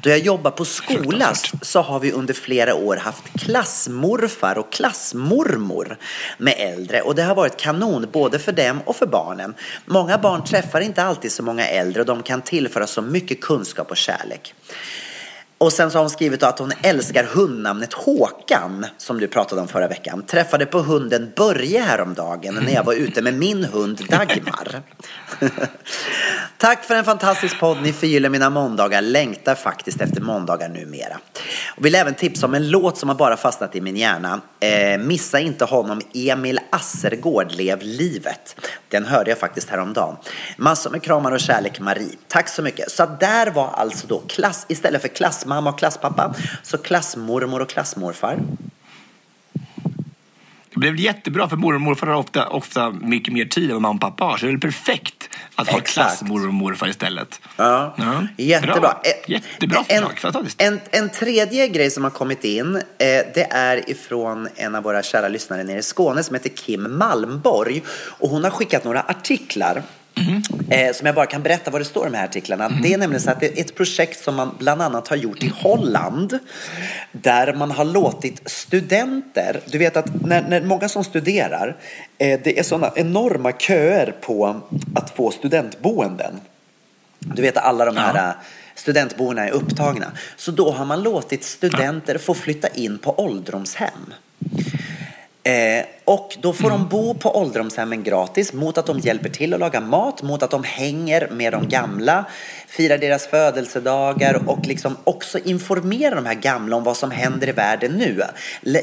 [0.02, 5.98] Då jag jobbar på skola så har vi under flera år haft klassmorfar och klassmormor
[6.38, 9.54] med äldre och det har varit kanon både för dem och för barnen.
[9.86, 13.90] Många barn träffar inte alltid så många äldre och de kan tillföra så mycket kunskap
[13.90, 14.54] och kärlek.
[15.62, 19.68] Och sen så har hon skrivit att hon älskar hundnamnet Håkan, som du pratade om
[19.68, 20.22] förra veckan.
[20.22, 24.82] Träffade på hunden Börje häromdagen när jag var ute med min hund Dagmar.
[26.58, 27.82] Tack för en fantastisk podd.
[27.82, 29.02] Ni förgyller mina måndagar.
[29.02, 31.18] Längtar faktiskt efter måndagar numera.
[31.76, 34.40] Och vill även tipsa om en låt som har bara fastnat i min hjärna.
[34.60, 38.56] Eh, missa inte honom, Emil Assergård, Lev livet.
[38.88, 40.16] Den hörde jag faktiskt häromdagen.
[40.56, 42.16] Massor med kramar och kärlek, Marie.
[42.28, 42.90] Tack så mycket.
[42.90, 45.08] Så där var alltså då klass, istället för
[45.52, 48.38] klassmamma och klasspappa, så klassmormor och klassmorfar.
[50.74, 53.82] Det blev jättebra för mormor och morfar har ofta, ofta mycket mer tid än vad
[53.82, 54.36] mamma och pappa har.
[54.36, 55.94] Så det är väl perfekt att ha Exakt.
[55.94, 57.40] klassmormor och morfar istället.
[57.56, 57.94] Ja.
[57.96, 58.26] Ja.
[58.36, 58.80] Jättebra.
[58.80, 59.02] Bra.
[59.26, 60.18] Jättebra en, förslag.
[60.18, 60.62] Fantastiskt.
[60.62, 62.82] En, en tredje grej som har kommit in, eh,
[63.34, 67.82] det är ifrån en av våra kära lyssnare nere i Skåne som heter Kim Malmborg.
[68.20, 69.82] Och hon har skickat några artiklar.
[70.70, 72.68] Eh, som jag bara kan berätta vad det står i de här artiklarna.
[72.82, 75.42] Det är nämligen så att det är ett projekt som man bland annat har gjort
[75.42, 76.38] i Holland.
[77.12, 81.76] Där man har låtit studenter, du vet att när, när många som studerar,
[82.18, 84.60] eh, det är sådana enorma köer på
[84.94, 86.40] att få studentboenden.
[87.18, 88.34] Du vet alla de här ja.
[88.74, 90.06] studentboendena är upptagna.
[90.36, 94.14] Så då har man låtit studenter få flytta in på ålderdomshem.
[95.44, 99.60] Eh, och då får de bo på ålderdomshemmen gratis mot att de hjälper till att
[99.60, 102.24] laga mat, mot att de hänger med de gamla,
[102.68, 107.52] firar deras födelsedagar och liksom också informerar de här gamla om vad som händer i
[107.52, 108.22] världen nu.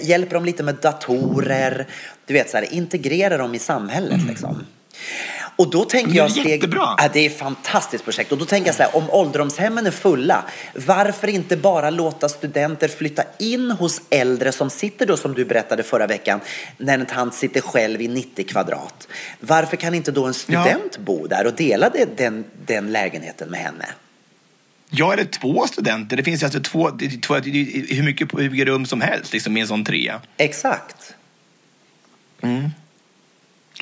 [0.01, 1.87] Hjälper dem lite med datorer,
[2.25, 4.65] du vet så här, integrerar dem i samhället liksom.
[5.59, 6.47] Och då tänker jag steg...
[6.47, 6.95] jättebra.
[6.97, 8.31] Ja, det är ett fantastiskt projekt.
[8.31, 10.43] Och då tänker jag så här, om ålderdomshemmen är fulla,
[10.73, 15.83] varför inte bara låta studenter flytta in hos äldre som sitter då, som du berättade
[15.83, 16.39] förra veckan,
[16.77, 19.07] när en tant sitter själv i 90 kvadrat.
[19.39, 23.59] Varför kan inte då en student bo där och dela det, den, den lägenheten med
[23.59, 23.85] henne?
[24.89, 26.17] Jag är två studenter.
[26.17, 26.91] Det finns alltså två,
[27.21, 30.21] två hur, mycket, hur mycket rum som helst liksom, i en sån trea.
[30.37, 31.15] Exakt.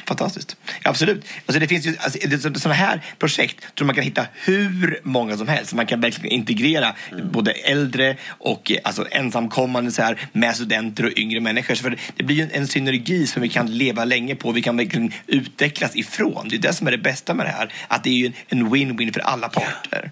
[0.05, 0.57] Fantastiskt.
[0.83, 1.25] Ja, absolut.
[1.45, 5.47] Alltså det finns ju alltså, sådana här projekt tror man kan hitta hur många som
[5.47, 5.73] helst.
[5.73, 6.95] Man kan verkligen integrera
[7.31, 11.75] både äldre och eh, alltså, ensamkommande så här, med studenter och yngre människor.
[11.75, 14.51] Så för det blir ju en, en synergi som vi kan leva länge på.
[14.51, 16.47] Vi kan verkligen utvecklas ifrån.
[16.49, 17.73] Det är det som är det bästa med det här.
[17.87, 20.11] Att det är ju en- en win-win för alla parter.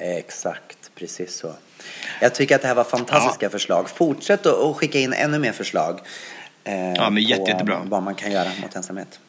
[0.00, 1.54] Exakt, precis så.
[2.20, 3.90] Jag tycker att det här var fantastiska förslag.
[3.90, 6.00] Fortsätt att skicka in ännu mer förslag.
[6.64, 7.80] Eh, Ja, men jätte, på jättebra.
[7.84, 9.20] Vad man kan göra mot ensamhet.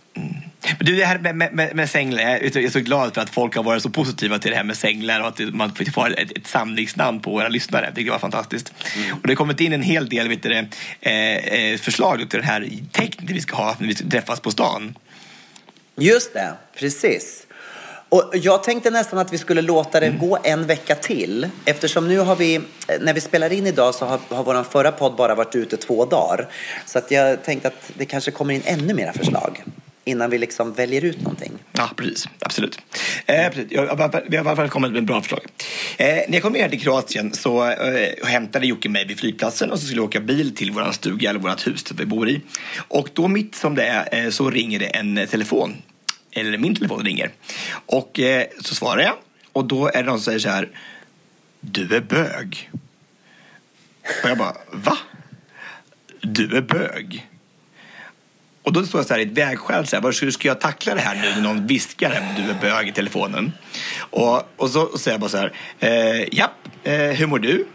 [0.78, 3.56] Men du, det här med, med, med, sänglar, jag är så- glad för att folk
[3.56, 6.48] har varit så positiva till det här med sänglar och att man får ett, ett
[6.48, 7.86] samlingsnamn på våra lyssnare.
[7.86, 8.74] Jag tycker det var fantastiskt.
[9.12, 10.54] Och det har kommit in en hel del vet du,
[11.02, 14.52] eh, eh, förslag till den här tecknet vi ska ha när vi ska träffas på
[14.52, 14.98] stan.
[15.96, 17.48] Just det, precis.
[18.12, 21.50] Och jag tänkte nästan att vi skulle låta det gå en vecka till.
[21.66, 22.62] Eftersom nu har vi,
[23.00, 26.06] när vi spelar in idag så har, har vår förra podd bara varit ute två
[26.06, 26.48] dagar.
[26.86, 29.64] Så att jag tänkte att det kanske kommer in ännu mera förslag.
[30.06, 31.52] Innan vi liksom väljer ut någonting.
[31.72, 32.28] Ja, precis.
[32.40, 32.80] Absolut.
[33.26, 33.72] Eh, precis.
[33.72, 33.86] Jag,
[34.30, 35.42] vi har i alla fall kommit med en bra förslag.
[35.98, 39.80] Eh, när jag kom ner till Kroatien så eh, hämtade Jocke mig vid flygplatsen och
[39.80, 42.42] så skulle jag åka bil till vår stuga eller vårt hus där vi bor i.
[42.88, 45.76] Och då mitt som det är eh, så ringer det en eh, telefon.
[46.32, 47.32] Eller min telefon ringer.
[47.86, 49.16] Och eh, så svarar jag
[49.54, 50.70] och då är det någon som säger så här.
[51.60, 52.72] Du är bög.
[54.24, 54.98] Och jag bara, va?
[56.22, 57.28] Du är bög.
[58.64, 60.62] Och då står jag så här i ett vägskäl, så här, hur ska, ska jag
[60.62, 63.52] tackla det här nu när någon viskar att du är bög i telefonen?
[63.98, 67.66] Och, och så och säger jag bara så här, eh, japp, eh, hur mår du?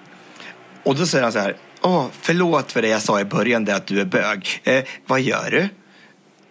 [0.83, 3.77] Och då säger han så här, åh, förlåt för det jag sa i början, det
[3.77, 4.61] att du är bög.
[4.65, 5.69] Eh, vad gör du?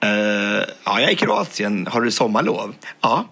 [0.06, 2.76] Uh, ja, jag är i Kroatien, har du sommarlov?
[3.02, 3.26] Ja.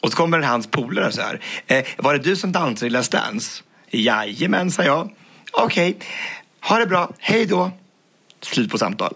[0.00, 1.40] Och så kommer hans polare så här,
[1.72, 3.62] Uh, var det du som dansade i Let's Dance?
[3.90, 5.10] Jajamän, sa jag.
[5.52, 5.96] Okej,
[6.60, 7.70] ha det bra, hej då.
[8.40, 9.14] Slut på samtal.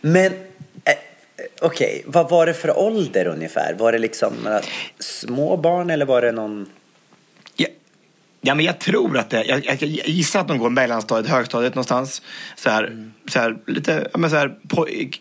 [0.00, 0.32] Men
[0.84, 0.94] eh,
[1.62, 3.74] okej, vad var det för ålder ungefär?
[3.74, 4.60] Var det liksom några
[4.98, 6.68] små barn eller var det någon...
[8.42, 12.22] Ja, men jag tror att det, jag, jag, gissar att de går mellanstadiet, högstadiet någonstans.
[12.56, 14.54] Så här, så här, lite, ja, men så här,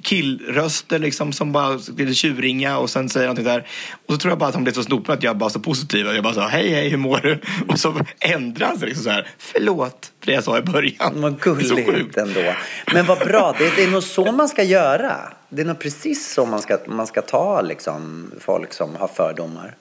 [0.04, 3.68] killröster liksom som bara lite tjuringa och sen säger någonting där.
[4.06, 6.06] Och så tror jag bara att de blev så snopna att jag bara så positiv.
[6.06, 7.40] Jag bara sa hej hej hur mår du?
[7.68, 11.22] Och så ändrar sig liksom så här, förlåt för det jag sa i början.
[11.22, 12.54] Vad är så gulligt ändå.
[12.94, 15.16] Men vad bra, det, det är nog så man ska göra.
[15.50, 19.76] Det är nog precis så man ska, man ska ta liksom, folk som har fördomar.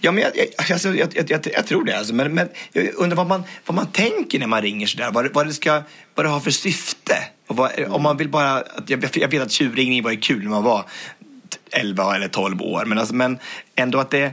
[0.00, 1.98] Ja, men jag, jag, alltså, jag, jag, jag, tror det.
[1.98, 2.14] Alltså.
[2.14, 5.10] Men, men jag undrar vad man, vad man tänker när man ringer sådär.
[5.12, 5.82] Vad, vad, det ska,
[6.14, 7.16] vad det har för syfte.
[7.46, 8.62] Och vad, Om man vill bara...
[8.86, 10.84] Jag, jag vet att tjurringning var ju kul när man var
[11.70, 12.84] 11 eller 12 år.
[12.84, 13.38] Men, alltså, men
[13.74, 14.32] ändå att det...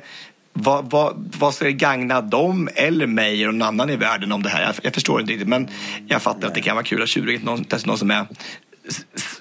[0.58, 4.44] Vad, vad, vad ska det gagna dem eller mig eller någon annan i världen om
[4.44, 4.64] det här?
[4.64, 5.48] Jag, jag förstår inte riktigt.
[5.48, 5.70] Men
[6.08, 8.26] jag fattar att det kan vara kul att tjurringa till någon, någon som är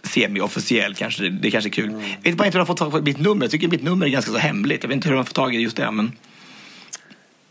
[0.02, 0.94] semi-officiell.
[0.94, 1.90] Kanske, det, det kanske är kul.
[2.22, 3.44] Jag vet bara inte hur de har fått tag på mitt nummer.
[3.44, 4.83] Jag tycker mitt nummer är ganska så hemligt.
[4.83, 5.90] Jag vet inte hur de har fått tag i just det.
[5.90, 6.12] Men...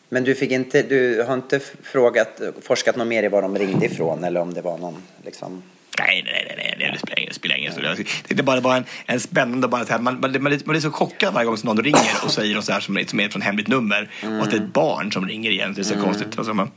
[0.09, 3.85] Men du, fick inte, du har inte frågat, forskat något mer i var de ringde
[3.85, 5.63] ifrån eller om det var någon liksom...
[5.99, 7.85] Nej, nej, nej, nej, det spelar ingen, det spelar ingen roll.
[7.85, 10.79] Jag tyckte bara det var en, en spännande bara att här, man, man, man, blir-
[10.79, 13.19] så chockad varje gång som någon ringer och säger något så här som, är- som
[13.19, 15.73] är från hemligt nummer och att det är ett barn som ringer igen.
[15.73, 16.37] Det är så konstigt.
[16.37, 16.71] Alltså, man,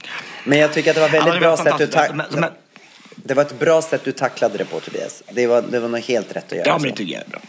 [0.45, 2.09] Men jag tycker att det var väldigt Ja, det bra var sätt du fantastiskt.
[2.09, 2.51] ta- Men- men-
[3.27, 5.23] Det var ett bra sätt du tacklade det på Tobias.
[5.31, 7.29] Det var, det var nog helt rätt att göra ja, men det tycker jag är
[7.31, 7.41] bra.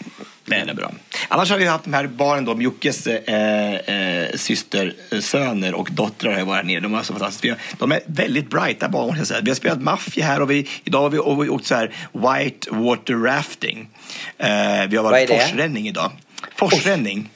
[0.46, 0.92] Det är bra.
[1.28, 6.46] Annars har vi haft de här barnen då, Jockes eh, eh, systersöner och dottrar har
[6.46, 6.80] varit här nere.
[6.80, 7.56] De är så fantastiska.
[7.80, 9.42] De är väldigt brighta barn, jag säga.
[9.44, 11.94] Vi har spelat maffia här och vi, idag har vi, och vi åkt så här
[12.12, 13.90] white water rafting.
[14.38, 14.48] Eh,
[14.90, 16.12] vi har varit forsränning idag.
[16.56, 17.30] Forsränning.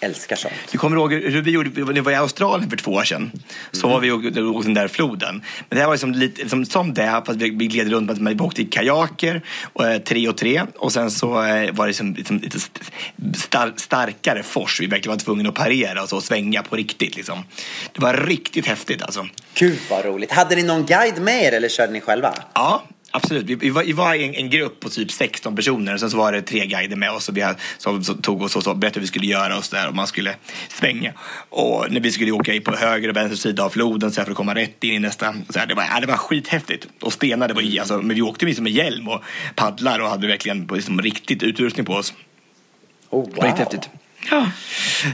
[0.00, 0.54] Älskar sånt.
[0.72, 3.30] Du kommer ihåg hur vi gjorde, när vi var i Australien för två år sedan.
[3.72, 3.92] Så Mm.
[3.94, 5.34] var vi och åkte den där floden.
[5.68, 8.34] Men det här var liksom lite liksom, som det, fast vi, vi gled runt med,
[8.36, 10.62] vi åkte i kajaker, och, eh, tre och tre.
[10.76, 12.58] Och sen så eh, var det liksom, liksom, lite
[13.38, 14.80] star, starkare fors.
[14.80, 17.16] Vi verkligen var tvungna att parera och så, och svänga på riktigt.
[17.16, 17.44] Liksom.
[17.92, 19.26] Det var riktigt häftigt alltså.
[19.54, 20.32] Gud vad roligt.
[20.32, 22.34] Hade ni någon guide med er eller körde ni själva?
[22.54, 23.46] Ja, Absolut.
[23.46, 26.16] Vi, vi, var, vi var en, en grupp på typ 16 personer och sen så
[26.16, 28.74] var det tre guider med oss och vi, hade- som, som tog oss och så
[28.74, 30.34] berättade hur vi skulle göra och där och man skulle
[30.68, 31.12] svänga.
[31.48, 34.24] Och när vi skulle åka in på höger och vänster sida av floden så här
[34.24, 35.34] för att komma rätt in i nästa.
[35.50, 36.86] Så här, det, var, ja, det var skithäftigt.
[37.00, 37.78] Och stenar det var i.
[37.78, 39.22] Alltså, men vi åkte liksom med hjälm och
[39.54, 42.14] paddlar och hade verkligen liksom, riktigt utrustning på oss.
[43.10, 43.90] Oh, Det var riktigt häftigt.
[44.30, 44.50] Ja,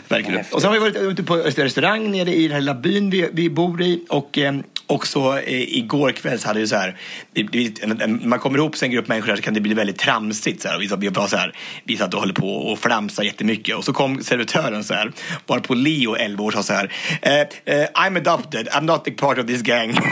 [0.09, 0.45] verkligen.
[0.53, 3.29] Och sen har vi varit ute på restaurang nere i den här lilla byn vi,
[3.33, 4.05] vi bor i.
[4.09, 4.55] Och eh,
[4.87, 6.97] också eh, igår kväll så hade vi så här,
[7.33, 9.61] det, det, en- en- man kommer ihop sig en grupp människor här så kan det
[9.61, 10.63] bli väldigt tramsigt.
[10.63, 11.53] Så här, vi, vi, var så här,
[11.85, 13.77] vi satt och höll på och flamsade jättemycket.
[13.77, 15.13] Och så kom servitören så här,
[15.47, 16.93] bara på Leo, 11 år, sa så här,
[17.23, 19.95] eh, eh, I'm adopted, I'm not a part of this gang.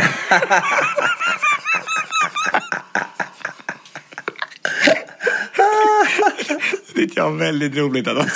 [6.86, 8.08] det tyckte jag var väldigt roligt.
[8.08, 8.28] Alltså.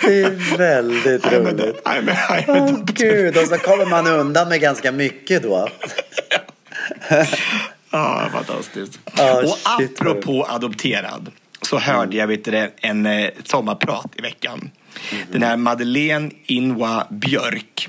[0.00, 1.82] Det är väldigt roligt.
[1.84, 2.96] I'm, I'm Åh adopted.
[2.96, 5.68] gud, och så kommer man undan med ganska mycket då.
[7.90, 8.98] Ja, fantastiskt.
[9.04, 11.30] Ah, och shit, apropå adopterad
[11.62, 14.70] så hörde jag vet du, en eh, ett sommarprat i veckan.
[15.32, 17.88] Den här Madeleine Inwa Björk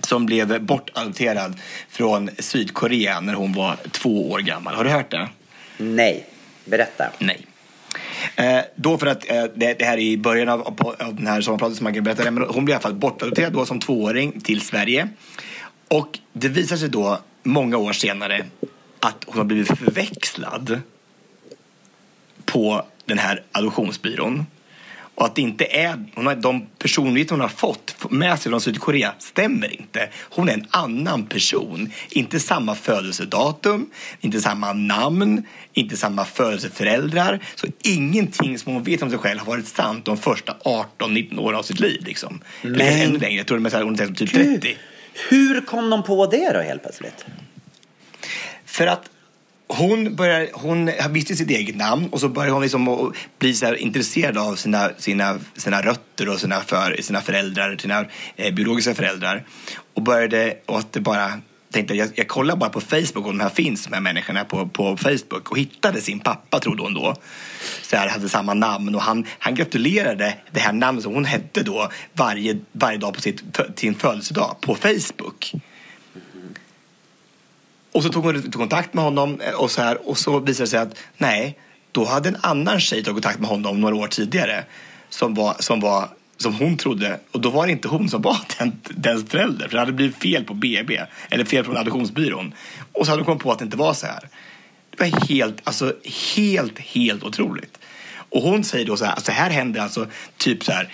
[0.00, 4.74] som blev bortadopterad från Sydkorea när hon var två år gammal.
[4.74, 5.28] Har du hört det?
[5.76, 6.26] Nej,
[6.64, 7.10] berätta.
[7.18, 7.46] Nej.
[8.36, 11.26] Eh, då för att eh, det, det här är i början av, av, av den
[11.26, 12.30] här sommarpratet som man kan berätta.
[12.30, 15.08] Men hon blev i alla fall bortadopterad då som tvååring till Sverige.
[15.88, 18.44] Och det visar sig då många år senare
[19.00, 20.80] att hon har blivit förväxlad
[22.44, 24.46] på den här adoptionsbyrån.
[25.14, 28.60] Och att det inte är, hon har, de personligheter hon har fått med sig från
[28.60, 30.08] Sydkorea stämmer inte.
[30.30, 31.90] Hon är en annan person.
[32.10, 37.40] Inte samma födelsedatum, inte samma namn, inte samma födelseföräldrar.
[37.54, 40.56] Så ingenting som hon vet om sig själv har varit sant de första
[40.98, 42.02] 18-19 åren av sitt liv.
[42.06, 42.40] Liksom.
[42.62, 44.62] Eller Men- ännu längre, jag tror är hon är typ Gud.
[44.62, 44.76] 30.
[45.30, 47.24] Hur kom de på det då helt plötsligt?
[48.64, 49.10] För att
[49.74, 53.74] hon, börjar, hon visste sitt eget namn och så började hon liksom bli så här
[53.74, 58.04] intresserad av sina, sina, sina rötter och sina, för, sina föräldrar, sina
[58.36, 59.44] eh, biologiska föräldrar.
[59.94, 61.40] Och började, och att bara
[61.74, 64.68] tänkte jag, jag kollar bara på Facebook om de här finns, de här människorna på,
[64.68, 67.14] på Facebook och hittade sin pappa trodde hon då.
[67.82, 71.62] Så här, hade samma namn och han, han gratulerade det här namnet som hon hette
[71.62, 73.42] då varje, varje dag på sitt,
[73.76, 75.54] sin födelsedag på Facebook.
[77.94, 80.64] Och så tog hon tog kontakt med honom eh, och så, här, och så visade
[80.64, 81.58] det sig att nej,
[81.92, 84.64] då hade en annan tjej tagit kontakt med honom några år tidigare
[85.08, 88.36] som var, som var som hon trodde, och då var det inte hon som var
[88.58, 92.54] den, dens förälder, för det hade blivit fel på BB, eller fel från adoptionsbyrån.
[92.92, 94.28] Och så hade hon kommit på att det inte var så här.
[94.90, 95.94] Det var helt, alltså
[96.36, 97.78] helt, helt otroligt.
[98.34, 100.88] Och hon säger då så här, alltså här händer alltså typ så här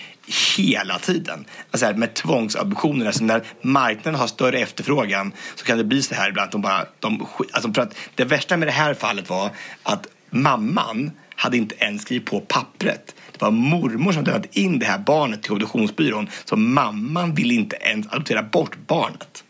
[0.57, 1.45] hela tiden.
[1.71, 6.15] Alltså här, med tvångsadoptioner, alltså när marknaden har större efterfrågan så kan det bli så
[6.15, 9.29] här ibland att de bara, de, alltså för att det värsta med det här fallet
[9.29, 9.49] var
[9.83, 13.15] att mamman hade inte ens skrivit på pappret.
[13.31, 17.53] Det var mormor som hade lämnat in det här barnet till adoptionsbyrån så mamman ville
[17.53, 19.43] inte ens adoptera bort barnet.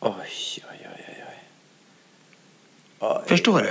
[0.00, 0.12] Oj,
[0.70, 0.73] oj.
[3.04, 3.68] Oj, Förstår du?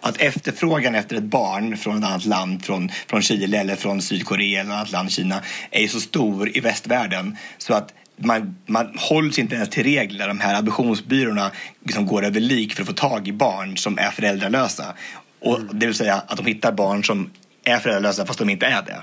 [0.00, 4.60] Att efterfrågan efter ett barn från ett annat land, från, från Chile eller från Sydkorea
[4.60, 9.54] eller annat land, Kina, är så stor i västvärlden så att man, man hålls inte
[9.54, 10.28] ens till regler.
[10.28, 11.50] De här adoptionsbyråerna
[11.84, 14.94] liksom går över lik för att få tag i barn som är föräldralösa.
[15.40, 17.30] Och, Det vill säga att de hittar barn som
[17.64, 19.02] är föräldralösa fast de inte är det.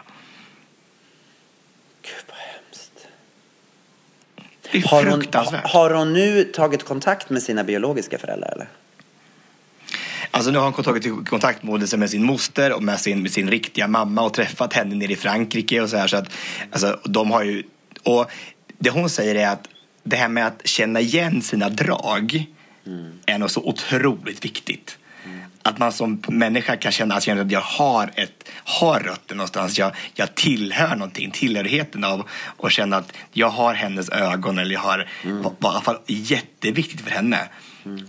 [2.02, 3.08] Gud vad hemskt.
[4.71, 5.23] Det är Har hon,
[5.63, 8.67] har hon nu tagit kontakt med sina biologiska föräldrar eller?
[10.36, 13.50] Alltså nu har hon tagit kontakt med, med sin moster och med sin, med sin
[13.50, 16.08] riktiga mamma och träffat henne nere i Frankrike och så här.
[16.08, 16.30] Så att,
[16.72, 17.63] alltså, de har ju,
[18.04, 18.32] och
[18.78, 19.67] det hon säger är att
[20.04, 22.46] det här med att känna igen sina drag
[23.26, 24.98] är något så otroligt viktigt.
[25.62, 29.80] Att man som människa kan känna, känna att jag har, ett, har rötter någonstans.
[29.80, 32.30] Jag, jag tillhör någonting, tillhörigheten av
[32.63, 36.00] att känna att jag har hennes ögon eller jag har, var, var i alla fall
[36.08, 37.39] jätteviktigt för henne.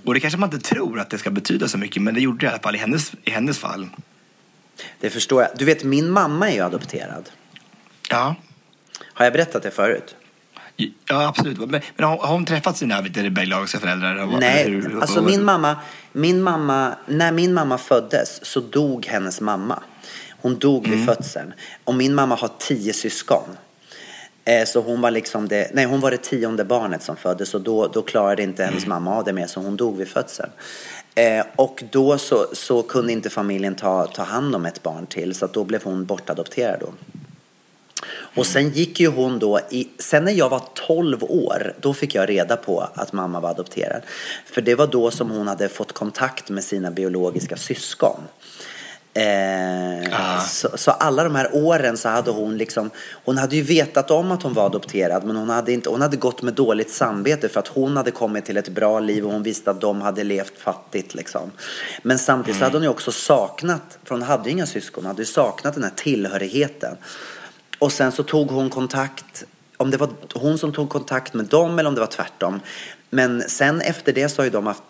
[0.04, 2.38] Och det kanske man inte tror att det ska betyda så mycket men det gjorde
[2.38, 3.88] det i alla fall i hennes, i hennes fall.
[5.00, 5.50] Det förstår jag.
[5.58, 7.30] Du vet, min mamma är ju adopterad.
[8.10, 8.34] Ja,
[9.02, 10.16] Har jag berättat det förut?
[11.08, 11.58] ja absolut.
[11.58, 14.26] Men, men har, har hon träffat sina biologiska föräldrar?
[14.40, 15.76] Nej, Hur- alltså hur- min mamma,
[16.12, 19.82] min mamma, när min mamma föddes så dog hennes mamma.
[20.40, 21.52] Hon dog vid födseln.
[21.84, 23.48] Och min mamma har tio syskon.
[24.44, 27.60] Eh, Så hon var liksom det, nej hon var det tionde barnet som föddes och
[27.60, 30.50] då, då klarade inte hennes mamma av det mer så hon dog vid födseln.
[31.14, 35.34] Eh, och då så, så kunde inte familjen ta, ta hand om ett barn till
[35.34, 36.92] så då blev hon bortadopterad då.
[38.36, 42.14] Och sen gick ju hon då, i, sen när jag var 12 år, då fick
[42.14, 44.02] jag reda på att mamma var adopterad.
[44.46, 48.20] För det var då som hon hade fått kontakt med sina biologiska syskon.
[49.16, 52.90] Eh, så, så alla de här åren så hade hon liksom,
[53.24, 56.16] hon hade ju vetat om att hon var adopterad men hon hade, inte, hon hade
[56.16, 59.42] gått med dåligt samvete för att hon hade kommit till ett bra liv och hon
[59.42, 61.50] visste att de hade levt fattigt liksom.
[62.02, 65.22] Men samtidigt så hade hon ju också saknat, för hon hade ju inga syskon, hade
[65.22, 66.96] ju saknat den här tillhörigheten.
[67.78, 69.44] Och sen så tog hon kontakt,
[69.76, 72.60] om det var hon som tog kontakt med dem eller om det var tvärtom.
[73.10, 74.82] Men sen efter det så har ju de haft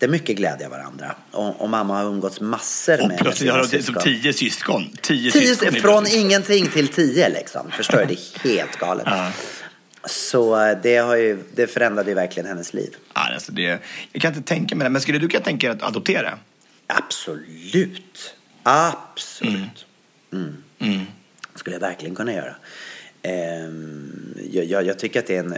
[0.00, 1.14] jättemycket glädje av varandra.
[1.30, 4.90] Och, och mamma har umgåtts massor Och med plötsligt har de som tio syskon.
[5.00, 7.70] Tio, Tio, syskon från ingenting till tio liksom.
[7.70, 8.04] Förstår du?
[8.04, 9.06] Det är helt galet.
[10.04, 12.94] Så eh, det, har ju, det förändrade ju verkligen hennes liv.
[13.14, 13.78] Ja, alltså det,
[14.12, 14.90] jag kan inte tänka mig det.
[14.90, 16.38] Men skulle du kunna tänka dig att adoptera?
[16.86, 18.34] Absolut.
[18.62, 19.86] Absolut.
[20.32, 20.56] Mm.
[20.78, 21.06] Mm.
[21.54, 22.54] skulle jag verkligen kunna göra.
[23.22, 25.56] Ehm, jag, jag, jag tycker att det är en...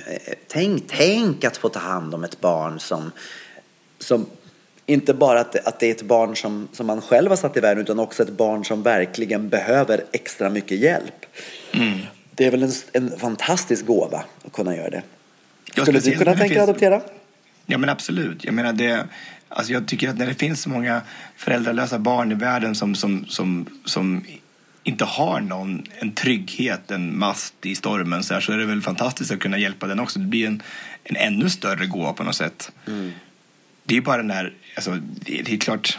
[0.49, 3.13] Tänk, tänk att få ta hand om ett barn som...
[4.03, 4.27] som
[4.87, 7.57] inte bara att det, att det är ett barn som, som man själv har satt
[7.57, 11.27] i världen utan också ett barn som verkligen behöver extra mycket hjälp.
[11.73, 11.99] Mm.
[12.35, 15.03] Det är väl en, en fantastisk gåva att kunna göra det.
[15.83, 17.01] Skulle du kunna tänka finns- adoptera?
[17.67, 18.45] Ja men absolut.
[18.45, 19.07] Jag menar det,
[19.49, 21.01] alltså jag tycker att när det finns så många
[21.37, 24.25] föräldralösa barn i världen som, som, som, som
[24.83, 28.83] inte har någon, en trygghet, en mast i stormen så, här, så är det väl
[28.83, 30.19] fantastiskt att kunna hjälpa den också.
[30.19, 30.63] Det blir en,
[31.05, 32.73] en ännu större gåva på något sätt.
[33.85, 35.99] Det är ju bara den där, alltså, det, det är klart,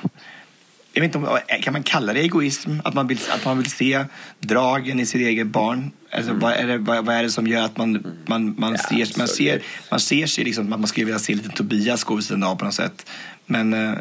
[0.94, 2.72] jag vet inte om, kan man kalla det egoism?
[2.84, 4.06] Att man vill, att man vill se
[4.40, 5.92] dragen i sitt eget barn?
[6.12, 9.18] Alltså, vad, är det, vad, vad är det som gör att man, man, man, ser,
[9.18, 9.62] man, ser,
[9.92, 12.56] man ser sig liksom att man skulle vilja se lite Tobias gå vid sidan av
[12.56, 13.10] på något sätt.
[13.46, 13.94] Men eh,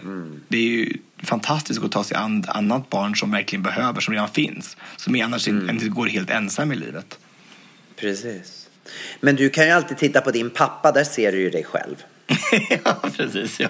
[0.49, 4.29] det är ju fantastiskt att ta sig an annat barn som verkligen behöver, som redan
[4.29, 4.77] finns.
[4.97, 7.19] Som annars inte går helt ensam i livet.
[7.97, 8.69] Precis.
[9.21, 11.97] Men du kan ju alltid titta på din pappa, där ser du ju dig själv.
[12.85, 13.61] ja, precis.
[13.61, 13.69] Ja.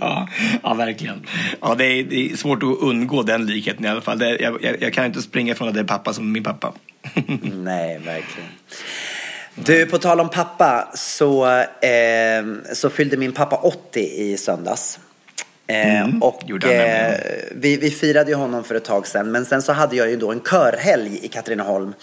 [0.00, 0.28] Ja,
[0.62, 1.26] ja, verkligen.
[1.60, 4.18] Ja, det, är, det är svårt att undgå den likheten i alla fall.
[4.18, 6.44] Det, jag, jag, jag kan inte springa ifrån att det är pappa som är min
[6.44, 6.72] pappa.
[7.42, 8.48] Nej, verkligen.
[9.54, 14.98] Du, på tal om pappa så, eh, så fyllde min pappa 80 i söndags.
[15.68, 17.20] Eh, Mm, och eh,
[17.50, 20.16] vi, vi firade ju honom för ett tag sedan men sen så hade jag ju
[20.16, 21.94] då en körhelg i Katrineholm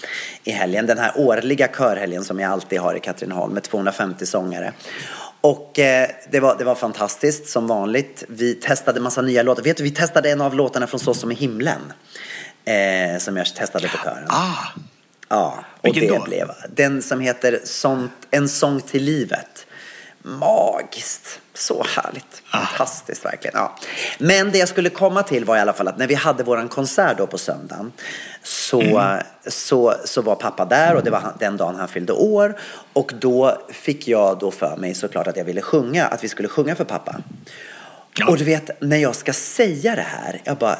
[0.44, 0.86] i helgen.
[0.86, 4.74] Den här årliga körhelgen som jag alltid har i Katrineholm med 250 sångare.
[5.44, 8.24] Och eh, det, var, det var fantastiskt som vanligt.
[8.28, 9.64] Vi testade massa nya låtar.
[9.64, 11.82] Vet du, vi testade en av låtarna från Så som i himlen.
[12.66, 14.26] Eh, som jag testade på kören.
[14.28, 14.54] Ah,
[15.30, 16.24] Ja, och Vilken det då?
[16.24, 19.63] blev den som heter sånt, En sång till livet.
[20.24, 21.40] Magiskt.
[21.54, 22.42] Så härligt.
[22.52, 22.60] Ah.
[22.66, 23.58] Fantastiskt verkligen.
[23.58, 23.76] Ja.
[24.18, 26.70] Men det jag skulle komma till var i alla fall att när vi hade våran
[26.70, 27.92] konsert då på söndagen
[28.44, 29.24] så, Mm.
[29.48, 32.60] så, så var pappa där och det var han- den dagen han fyllde år.
[32.94, 36.48] Och då fick jag då för mig såklart att jag ville sjunga, att vi skulle
[36.48, 37.16] sjunga för pappa.
[38.18, 38.28] Ja.
[38.28, 40.78] Och du vet, när jag ska säga det här, jag bara,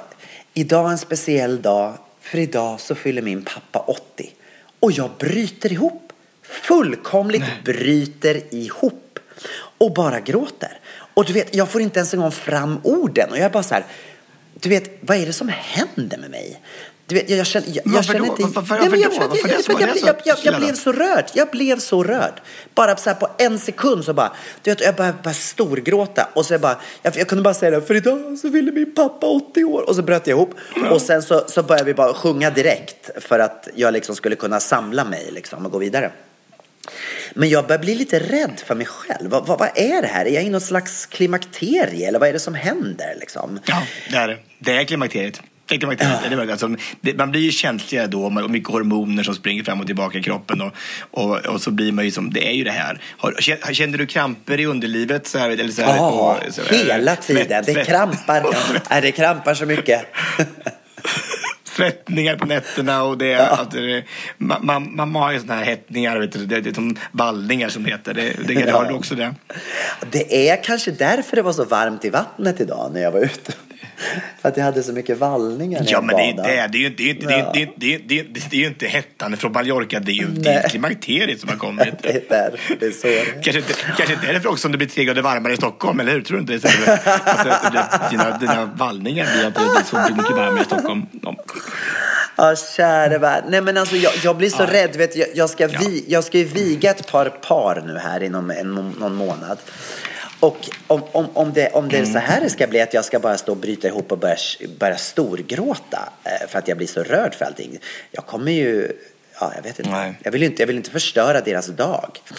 [0.54, 4.34] idag är en speciell dag, för idag så fyller min pappa 80.
[4.80, 6.14] Och jag bryter ihop.
[6.44, 9.13] Fullkomligt bryter ihop.
[9.84, 10.80] Och bara gråter.
[11.14, 13.30] Och du vet, jag får inte ens en gång fram orden.
[13.32, 13.86] Och jag är bara så här,
[14.54, 16.62] du vet, vad är det som händer med mig?
[17.06, 18.38] Du vet, jag, jag känner, jag, jag Varför känner då?
[18.40, 18.44] inte...
[18.44, 19.36] Varför- Nej, men jag, varför då?
[19.36, 21.26] för att jag, Varför det jag, jag, blev så rörd.
[21.34, 22.42] Jag blev så rörd.
[22.76, 24.32] Bara så här på en sekund så bara,
[24.62, 26.28] du vet, jag började bara storgråta.
[26.36, 28.96] Och så jag bara, jag, jag kunde bara säga det, för idag så ville min
[28.96, 29.90] pappa 80 år.
[29.90, 30.56] Och så bröt jag ihop.
[30.92, 34.60] Och sen så, så började vi bara sjunga direkt för att jag liksom skulle kunna
[34.60, 36.12] samla mig liksom och gå vidare.
[37.34, 39.30] Men jag börjar bli lite rädd för mig själv.
[39.30, 40.26] Vad, vad, vad är det här?
[40.26, 43.60] Är jag i något slags klimakterie eller vad är det som händer liksom?
[43.66, 44.38] Ja, det är det.
[44.60, 45.42] Det är klimakteriet.
[45.66, 46.20] Det är klimakteriet.
[46.30, 49.80] Det är alltså, det, man blir ju känsligare då och mycket hormoner som springer fram
[49.80, 50.74] och tillbaka i kroppen och,
[51.12, 53.02] och, och så blir man ju som, det är ju det här.
[53.18, 53.32] Har,
[53.74, 55.28] känner- du kramper i underlivet?
[55.28, 56.10] Så här, eller så här, Ja,
[56.48, 57.64] och- så här, hela tiden.
[57.64, 58.56] svett- Det krampar.
[59.02, 60.06] Det krampar så mycket.
[61.76, 64.04] Svettningar på nätterna och det, att det
[64.38, 67.84] man, man, man har ju såna här hettningar, vet du, det, det som vallningar som
[67.84, 68.14] det heter.
[68.14, 69.34] Det, det, det har du också det.
[70.12, 73.52] Det är kanske därför det var så varmt i vattnet idag när jag var ute.
[74.42, 77.70] För att jag hade så mycket vallningar när Ja, men det är ju inte, det
[77.78, 78.20] det
[78.52, 80.00] är, ju inte hettan från Mallorca.
[80.00, 81.88] Det är ju det är klimakteriet som har kommit.
[82.02, 82.60] Det är där.
[82.80, 83.26] Det är så det är.
[83.26, 85.58] Kanske inte, kanske inte är det för också om det blir tre grader varmare i
[85.58, 86.22] Stockholm, eller hur?
[86.22, 86.60] Tror du inte det?
[86.60, 87.04] Så att
[87.44, 91.06] det- att det- Dina, dina vallningar blir att det blir så mycket varmare i Stockholm.
[92.38, 92.50] Ja.
[92.50, 93.44] Ja, käre värld.
[93.48, 94.74] Nej, men alltså, jag, jag blir så Ja.
[94.74, 94.96] rädd.
[94.96, 98.52] Vet, jag, jag, ska vi, jag ska ju viga ett par par nu här inom
[98.52, 99.58] en, någon månad.
[100.40, 103.06] Och om, om, om det, om det är så här det ska bli, att jag
[103.06, 104.36] ska bara stå och bryta ihop och börja,
[104.80, 107.78] börja storgråta eh, för att jag blir så rörd för allting.
[108.12, 108.92] Jag kommer ju
[109.40, 109.92] Ja, jag vet inte.
[109.92, 110.14] Nej.
[110.24, 112.20] Jag vill inte, jag vill inte förstöra deras dag.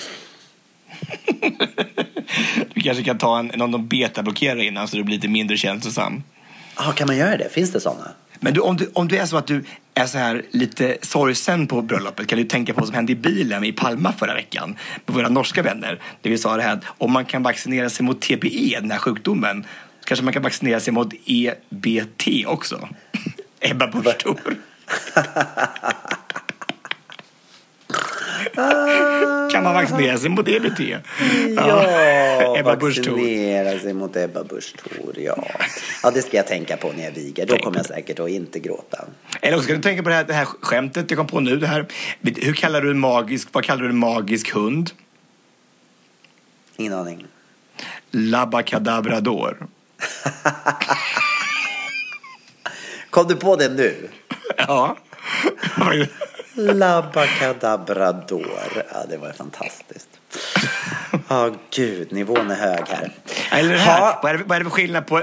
[2.74, 6.22] Du kanske kan ta en, någon betablockerare innan så du blir lite mindre känslosam.
[6.74, 7.48] Ah, kan man göra det?
[7.48, 8.10] Finns det sådana?
[8.44, 9.64] Men du, om, du, om du är så att du
[9.94, 13.16] är så här lite sorgsen på bröllopet kan du tänka på vad som hände i
[13.16, 14.76] bilen i Palma förra veckan
[15.06, 16.00] med våra norska vänner.
[16.22, 18.98] Det vi sa det här att om man kan vaccinera sig mot TBE, den här
[18.98, 19.66] sjukdomen,
[20.00, 22.88] så kanske man kan vaccinera sig mot EBT också.
[23.60, 24.56] Ebba Busch Thor.
[29.52, 30.80] kan man vaccinera sig mot EBT?
[31.56, 35.44] Ja, Ebba vaccinera sig mot Ebba Busch Thor, ja.
[36.02, 37.46] Ja, det ska jag tänka på när jag viger.
[37.46, 39.04] Då kommer jag säkert att inte gråta.
[39.40, 41.56] Eller också kan du tänka på det här, det här skämtet jag kom på nu.
[41.56, 41.86] Det här.
[42.20, 44.90] Hur kallar du en magisk, vad kallar du en magisk hund?
[46.76, 47.26] Ingen aning.
[48.10, 49.66] Labakadabrador.
[53.10, 54.08] Kom du på det nu?
[54.56, 54.96] Ja.
[56.54, 58.84] Labakadabrador.
[58.92, 60.08] Ja, det var fantastiskt.
[61.28, 63.12] Ja, gud, nivån är hög här.
[63.50, 64.00] Eller det här.
[64.00, 64.20] Ha.
[64.22, 65.22] Vad är, det, vad är det för skillnad på...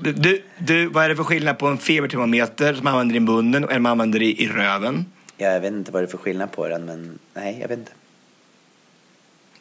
[0.00, 3.64] Du, du, vad är det för skillnad på en febertermometer som man använder i munnen
[3.64, 5.06] och en man använder i, i röven?
[5.36, 7.78] Ja, jag vet inte vad det är för skillnad på den, men nej, jag vet
[7.78, 7.92] inte.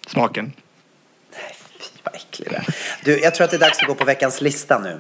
[0.08, 0.54] Smaken?
[1.34, 1.40] Fy,
[2.04, 2.66] vad äcklig du är.
[3.04, 5.00] Du, jag tror att det är dags att gå på veckans lista nu.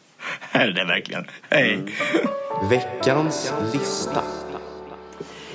[0.52, 1.26] Är det det verkligen?
[1.50, 1.82] Hej.
[2.70, 4.22] Veckans lista.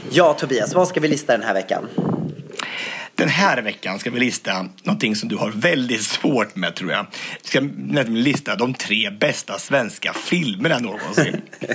[0.09, 1.87] Ja, Tobias, vad ska vi lista den här veckan?
[3.15, 7.05] Den här veckan ska vi lista någonting som du har väldigt svårt med tror jag.
[7.41, 11.41] Vi ska nämligen lista de tre bästa svenska filmerna någonsin.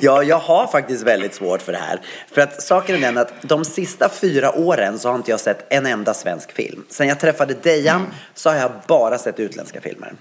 [0.00, 2.00] Ja, jag har faktiskt väldigt svårt för det här.
[2.32, 5.72] För att saken är den att de sista fyra åren så har inte jag sett
[5.72, 6.84] en enda svensk film.
[6.88, 10.12] Sen jag träffade Dejan så har jag bara sett utländska filmer.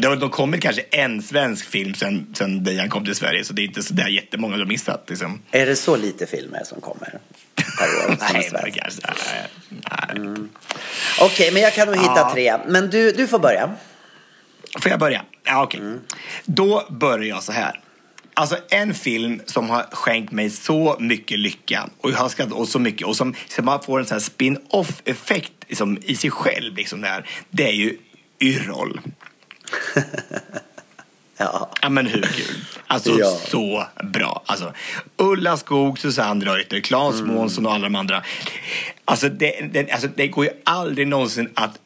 [0.00, 3.52] Det har de kommit kanske en svensk film sen, sen Dejan kom till Sverige så
[3.52, 5.04] det är inte så där jättemånga du har missat.
[5.08, 5.40] Liksom.
[5.50, 7.20] Är det så lite filmer som kommer år?
[7.80, 8.70] Nej, men svenska?
[8.70, 9.02] kanske,
[9.70, 10.48] nej, nej.
[11.20, 12.30] Okej, men jag kan nog hitta Ja.
[12.34, 12.56] tre.
[12.68, 13.70] Men du, du får börja.
[14.80, 15.22] Får jag börja?
[15.44, 15.80] Ja, okej.
[16.44, 17.80] Då börjar jag så här.
[18.34, 22.68] Alltså en film som har skänkt mig så mycket lycka och jag har skrattat åt
[22.68, 26.76] så mycket och som, som får en sån här spin-off effekt liksom, i sig själv.
[26.76, 27.96] Liksom där, det är ju
[28.40, 29.00] Yrrol.
[31.38, 31.70] Ja.
[31.82, 32.56] Ja men hur kul?
[32.86, 33.26] Alltså Ja.
[33.50, 34.42] så bra.
[34.46, 34.72] Alltså,
[35.16, 37.34] Ulla Skog, Susanne Reuter, Claes Mm.
[37.34, 38.22] Månsson och alla de andra.
[39.04, 41.78] Alltså det, det, alltså det går ju aldrig någonsin att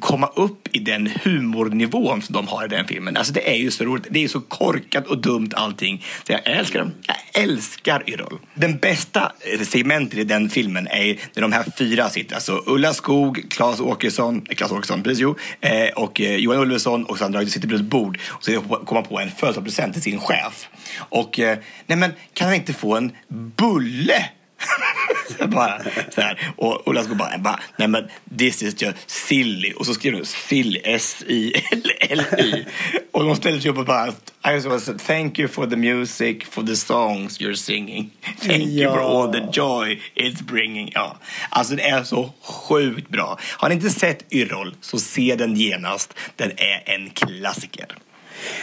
[0.00, 3.16] komma upp i den humornivån som de har i den filmen.
[3.16, 4.06] Alltså det är ju så roligt.
[4.10, 6.04] Det är så korkat och dumt allting.
[6.26, 6.92] Så jag älskar dem.
[7.06, 8.38] Jag älskar Yrrol.
[8.54, 9.32] Den bästa
[9.62, 12.34] segmentet i den filmen är när de här fyra sitter.
[12.34, 17.04] Alltså Ulla Skog, Claes Åkesson, eh, Claes Åkesson, precis jo, eh, och eh, Johan Ulveson
[17.04, 20.20] och Sandra Reuter sitter vid ett bord och så kommer på en födelsedagspresent till sin
[20.20, 20.68] chef.
[20.98, 21.40] Och
[21.86, 24.30] nej men kan han inte få en bulle?
[25.48, 25.82] bara
[26.14, 26.52] så här.
[26.56, 29.72] Och Ulla Skog bara, bara, nej men this is just silly.
[29.72, 32.64] Och så skriver hon silly, S-I-L-L-Y.
[33.12, 36.44] och de ställer sig upp och bara, I just say thank you for the music,
[36.50, 38.10] for the songs you're singing.
[38.40, 40.90] Thank you for all the joy it's bringing.
[40.94, 41.16] Ja.
[41.50, 43.38] Alltså det är så sjukt bra.
[43.42, 46.14] Har ni inte sett Yrrol så se den genast.
[46.36, 47.86] Den är en klassiker.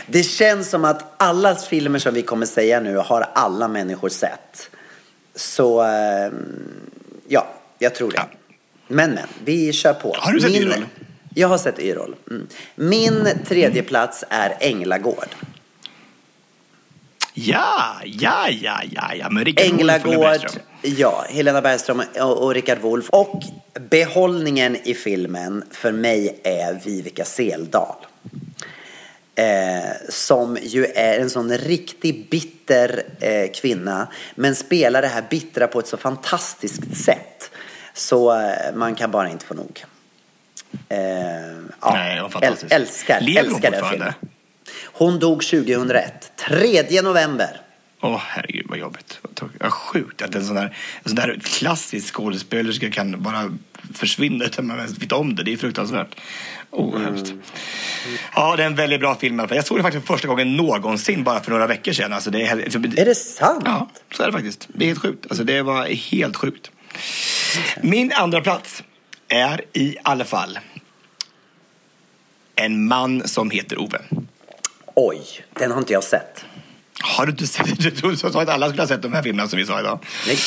[0.07, 4.69] Det känns som att alla filmer som vi kommer säga nu har alla människor sett.
[5.35, 6.31] Så, eh,
[7.27, 7.47] ja,
[7.79, 8.25] jag tror det.
[8.87, 10.15] Men, men, vi kör på.
[10.17, 10.85] Har du sett Yrrol?
[11.35, 12.15] Jag har sett Yrrol.
[12.29, 12.47] Mm.
[12.75, 15.27] Min tredje plats är Änglagård.
[17.33, 19.29] Ja, ja, ja, ja, ja.
[19.29, 20.63] Men Rickard Änglagård, Bergström.
[20.81, 23.09] ja, Helena Bergström och, och Rickard Wolff.
[23.09, 23.43] Och
[23.89, 27.95] behållningen i filmen för mig är Vivica Seldal.
[29.35, 35.67] Eh, som ju är en sån riktig bitter eh, kvinna men spelar det här bittra
[35.67, 37.51] på ett så fantastiskt sätt
[37.93, 39.83] så eh, man kan bara inte få nog.
[40.89, 40.97] Eh,
[41.81, 42.71] ja, Nej, det var fantastiskt.
[42.71, 44.13] äl- älskar, Lever hon älskar den fortfarande?
[44.19, 44.33] filmen.
[44.83, 47.61] Hon dog 2001, 3 november.
[48.01, 49.19] Åh herregud vad jobbigt.
[49.59, 53.57] Vad sjukt att en sån där, en sån där klassisk skådespelerska kan bara
[53.93, 55.43] försvinna utan man ens vet om det.
[55.43, 56.15] Det är fruktansvärt.
[56.71, 57.33] Oh, hemskt.
[58.35, 59.41] Ja, det är en väldigt bra film.
[59.49, 62.13] Jag såg det faktiskt för första gången någonsin bara för några veckor sedan.
[62.13, 63.63] Alltså, det är, helt- Är det sant?
[63.65, 64.67] Ja, så är det faktiskt.
[64.73, 65.25] Det är helt sjukt.
[65.29, 66.71] Alltså, det var helt sjukt.
[67.81, 68.83] Min andra plats
[69.27, 70.59] är i alla fall
[72.55, 73.99] en man som heter Ove.
[74.95, 75.21] Oj,
[75.53, 76.45] den har inte jag sett.
[77.01, 77.79] Har du inte sett?
[77.83, 79.99] Du trodde att alla skulle ha sett de här filmerna som vi sa idag.
[80.27, 80.37] Nej.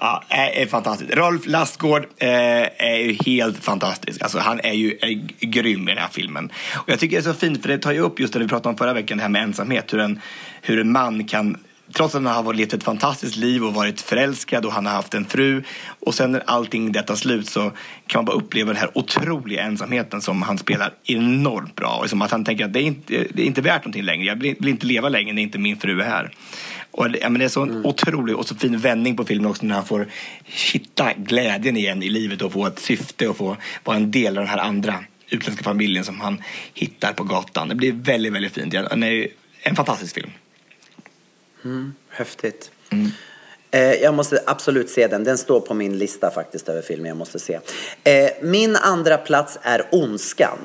[0.00, 1.14] Ja, eh, är, fantastiskt.
[1.14, 2.28] Rolf Lassgård eh,
[2.78, 4.22] är ju helt fantastisk.
[4.22, 6.52] Alltså, han är ju eh, är grym i den här filmen.
[6.76, 8.48] Och jag tycker det är så fint för det tar ju upp just det vi
[8.48, 9.92] pratade om förra veckan, det här med ensamhet.
[9.92, 10.20] Hur en,
[10.62, 11.56] hur en man kan
[11.92, 15.14] trots att han har levt ett fantastiskt liv och varit förälskad och han har haft
[15.14, 15.62] en fru
[16.00, 17.72] och sen när allting detta slut så
[18.06, 21.98] kan man bara uppleva den här otroliga ensamheten som han spelar enormt bra.
[22.02, 24.26] Och som att han tänker att det är inte, det är inte värt någonting längre.
[24.26, 26.30] Jag vill inte leva längre när inte min fru är här.
[26.96, 29.66] Och det, men det är så en otrolig och så fin vändning på filmen också
[29.66, 30.08] när han får
[30.44, 34.44] hitta glädjen igen i livet och få ett syfte och få vara en del av
[34.44, 36.42] den här andra utländska familjen som han
[36.74, 37.68] hittar på gatan.
[37.68, 38.72] Det blir väldigt, väldigt fint.
[38.72, 39.28] Den är
[39.62, 40.30] en fantastisk film.
[41.64, 42.70] Mm, häftigt.
[43.70, 45.24] Eh, jag måste absolut se den.
[45.24, 47.58] Den står på min lista faktiskt över filmer jag måste se.
[48.04, 50.58] Eh, min andra plats är Ondskan.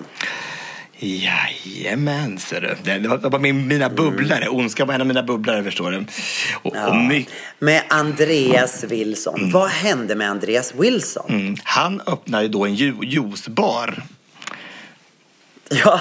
[1.03, 2.75] Jajamän, ser du.
[2.83, 4.47] Det det var bara min, mina bubblare.
[4.49, 6.05] Ondska var en av mina bubblare, förstår du.
[6.63, 7.25] Och, och my,
[7.59, 9.51] Med Andreas Wilson.
[9.51, 11.25] Vad hände med Andreas Wilson?
[11.29, 14.03] mm, han öppnade då en ju- juicebar.
[15.69, 15.99] Ja.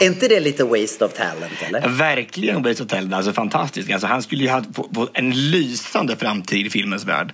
[0.00, 1.88] är inte det lite waste of talent eller?
[1.88, 3.90] Verkligen Waste Hotel, alltså fantastisk.
[3.90, 7.32] Alltså, han skulle ju ha få, få en lysande framtid i filmens värld.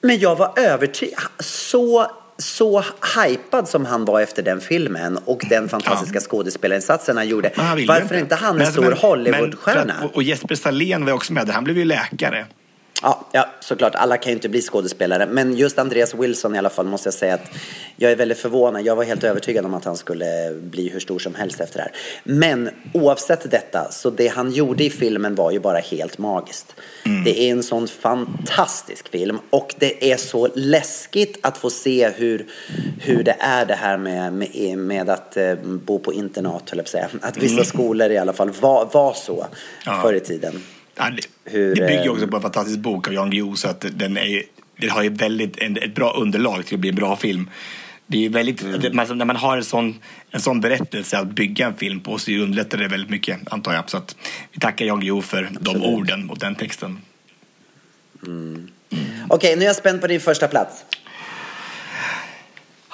[0.00, 1.20] Men jag var övertygad.
[1.38, 2.84] Så, så
[3.24, 7.50] hypad som han var efter den filmen och den fantastiska skådespelarinsatsen han gjorde.
[7.54, 10.10] Han Varför inte han en stor Hollywoodstjärna?
[10.14, 11.52] Och Jesper Salén var också med där.
[11.52, 12.46] Han blev ju läkare.
[13.02, 13.94] Ja, ja, såklart.
[13.94, 15.26] Alla kan ju inte bli skådespelare.
[15.26, 17.50] Men just Andreas Wilson i alla fall måste jag säga att
[17.96, 18.82] jag är väldigt förvånad.
[18.86, 20.26] Jag var helt övertygad om att han skulle
[20.62, 21.92] bli hur stor som helst efter det här.
[22.24, 26.74] Men oavsett detta, så det han gjorde i filmen var ju bara helt magiskt.
[27.24, 32.46] Det är en sån fantastisk film och det är så läskigt att få se hur,
[33.00, 36.84] hur det är det här med, med, med att eh, bo på internat, höll jag
[36.84, 37.08] på att säga.
[37.22, 37.64] Att vissa Mm.
[37.64, 39.46] skolor i alla fall var, var så
[39.86, 39.98] Ja.
[40.02, 40.62] förr i tiden.
[40.96, 43.84] Ja, det, Hur, det bygger också på en fantastisk bok av Jan Guillou så att
[43.92, 44.42] den är,
[44.76, 47.50] det har ju väldigt, en, ett bra underlag till att bli en bra film.
[48.06, 48.96] Det är väldigt, Mm.
[48.96, 49.94] man, när man har en sån,
[50.30, 53.90] en sån berättelse att bygga en film på så underlättar det väldigt mycket antar jag.
[53.90, 54.16] Så att
[54.52, 56.98] vi tackar Jan Guillou för de orden och den texten.
[59.28, 60.84] Okej, nu är jag spänd på din första plats.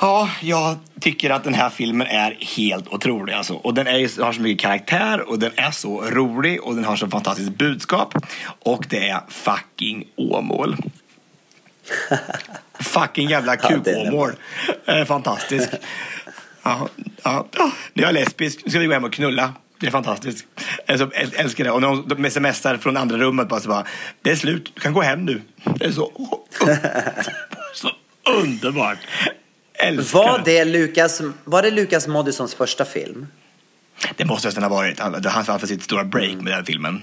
[0.02, 3.32] Ja, jag tycker att den här filmen är helt otrolig.
[3.32, 3.54] Alltså.
[3.54, 6.96] Och den är, har så mycket karaktär och den är så rolig och den har
[6.96, 8.14] så fantastiskt budskap.
[8.44, 10.76] Och det är fucking Åmål.
[12.80, 14.32] fucking jävla Ja, kuk-Åmål.
[14.86, 15.68] Eh, Fantastisk.
[16.62, 16.88] Ja,
[17.22, 17.46] ja.
[17.56, 17.70] ja.
[17.94, 19.52] När jag är lesbisk ska vi gå hem och knulla.
[19.80, 20.46] Det är fantastiskt.
[20.86, 21.70] Jag älskar det.
[21.70, 23.86] Och när de smsar från andra rummet bara så bara,
[24.22, 25.42] det är slut, du kan gå hem nu.
[25.76, 26.12] Det är så,
[27.74, 27.90] så
[28.40, 28.98] underbart.
[29.82, 33.26] Älskar Var det Lukas, var det Lukas Moodyssons första film?
[34.16, 35.00] Det måste nästan ha varit.
[35.00, 37.02] Han, han hade sitt stora break med den filmen.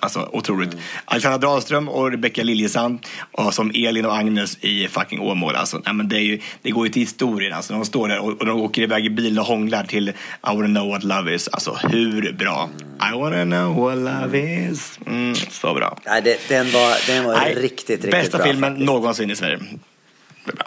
[0.00, 0.72] Alltså otroligt.
[0.72, 0.84] Mm.
[1.04, 5.54] Alexandra Dahlström och Rebecca Liljesand och som Elin och Agnes i fucking Åmål.
[5.56, 7.52] Alltså, nej, men det, är ju, det går ju till historien.
[7.52, 10.12] Alltså, de står där och, och de åker iväg i bil och hånglar till I
[10.42, 11.48] wanna know what love is.
[11.48, 12.68] Alltså hur bra?
[13.12, 14.98] I wanna know what love is.
[15.06, 15.98] Mm, så bra.
[16.06, 18.46] Nej, det, den var, den var Nej, riktigt, riktigt Bästa bra.
[18.46, 18.86] filmen faktiskt.
[18.86, 19.58] någonsin i Sverige.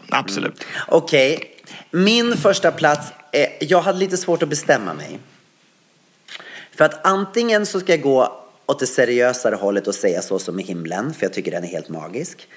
[0.10, 0.64] Absolut.
[0.88, 1.56] Okej,
[1.92, 5.20] min första plats, är, jag hade lite svårt att bestämma mig.
[6.76, 10.60] För att antingen så ska jag gå åt det seriösare hållet och säga så som
[10.60, 12.48] i himlen, för jag tycker den är helt magisk.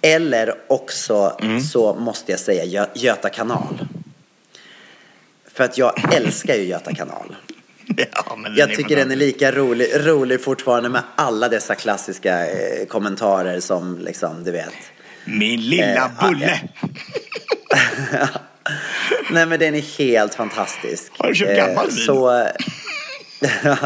[0.00, 1.60] Eller också Mm.
[1.60, 3.86] så måste jag säga Gö- Göta kanal.
[5.54, 7.36] För att jag älskar ju Göta kanal.
[7.96, 12.86] Ja, men Jag tycker den är lika rolig, rolig fortfarande med alla dessa klassiska eh,
[12.86, 14.72] kommentarer som liksom, du vet.
[15.24, 16.60] Min lilla Eh, bulle.
[19.30, 21.12] Nej men den är helt fantastisk.
[21.18, 21.96] Har du köpt Eh, gammal vin?
[21.96, 22.46] Så...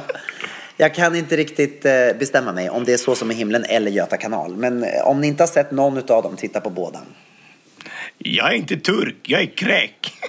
[0.76, 3.90] jag kan inte riktigt eh, bestämma mig om det är så som i himlen eller
[3.90, 4.56] Göta kanal.
[4.56, 7.00] Men eh, om ni inte har sett någon av dem, titta på båda.
[8.18, 10.12] Jag är inte turk, jag är kräk.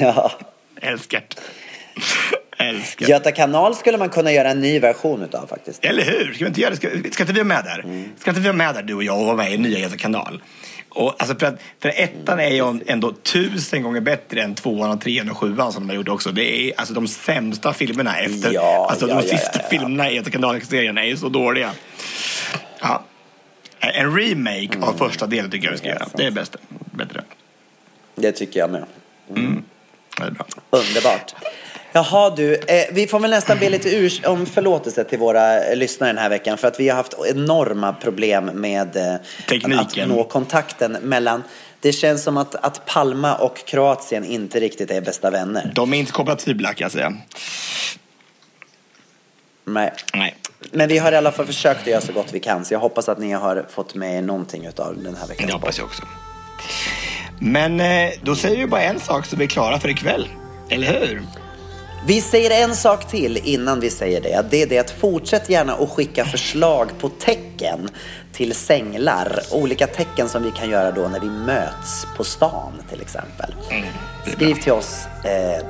[0.00, 0.32] Ja.
[0.80, 1.40] Älskar det.
[2.56, 5.84] Älskar Göta kanal skulle man kunna göra en ny version utav faktiskt.
[5.84, 6.32] Eller hur?
[6.34, 6.76] Ska vi inte göra det?
[6.76, 8.04] Ska, ska inte vi vara med där?
[8.18, 9.96] Ska inte vi vara med där, du och jag, och vara med i nya Göta
[9.96, 10.42] kanal?
[10.88, 15.00] Och, alltså för, att, för ettan är ju ändå tusen gånger bättre än tvåan, och
[15.00, 16.32] trean och sjuan som de gjort också.
[16.32, 18.52] Det är alltså de sämsta filmerna efter...
[18.52, 21.70] Ja, alltså ja, de ja, sista filmerna i Göta kanal-serien är ju så dåliga.
[22.80, 23.04] Ja.
[23.80, 26.06] En remake av första delen tycker jag vi ska göra.
[26.14, 26.56] Det är bäst.
[26.90, 27.22] Bättre.
[28.14, 28.84] Det tycker jag med.
[29.28, 30.46] Det är bra.
[30.70, 31.34] Underbart.
[31.96, 36.12] Jaha du, eh, vi får väl nästan be lite urs- om förlåtelse till våra lyssnare
[36.12, 39.14] den här veckan för att vi har haft enorma problem med eh,
[39.78, 41.42] att nå kontakten mellan
[41.80, 45.72] det känns som att, att Palma och Kroatien inte riktigt är bästa vänner.
[45.74, 47.12] De är inte kompatibla kan jag säga.
[49.64, 49.92] Nej.
[50.14, 50.36] Nej.
[50.70, 52.80] Men vi har i alla fall försökt att göra så gott vi kan så jag
[52.80, 55.46] hoppas att ni har fått med er någonting av den här veckan.
[55.46, 56.02] Det hoppas jag också.
[57.40, 60.28] Men eh, då säger vi bara en sak så vi är klara för ikväll.
[60.70, 61.22] Eller hur?
[62.06, 64.46] Vi säger en sak till innan vi säger det.
[64.50, 67.88] Det är det att fortsätt gärna att skicka förslag på tecken
[68.32, 69.40] till sänglar.
[69.52, 73.54] Olika tecken som vi kan göra då när vi möts på stan till exempel.
[74.26, 75.06] Skriv till oss.
[75.24, 75.66] Eh,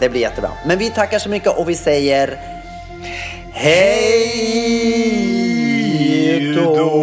[0.00, 0.50] det blir jättebra.
[0.66, 2.40] Men vi tackar så mycket och vi säger
[3.52, 4.12] hej
[6.54, 7.02] då.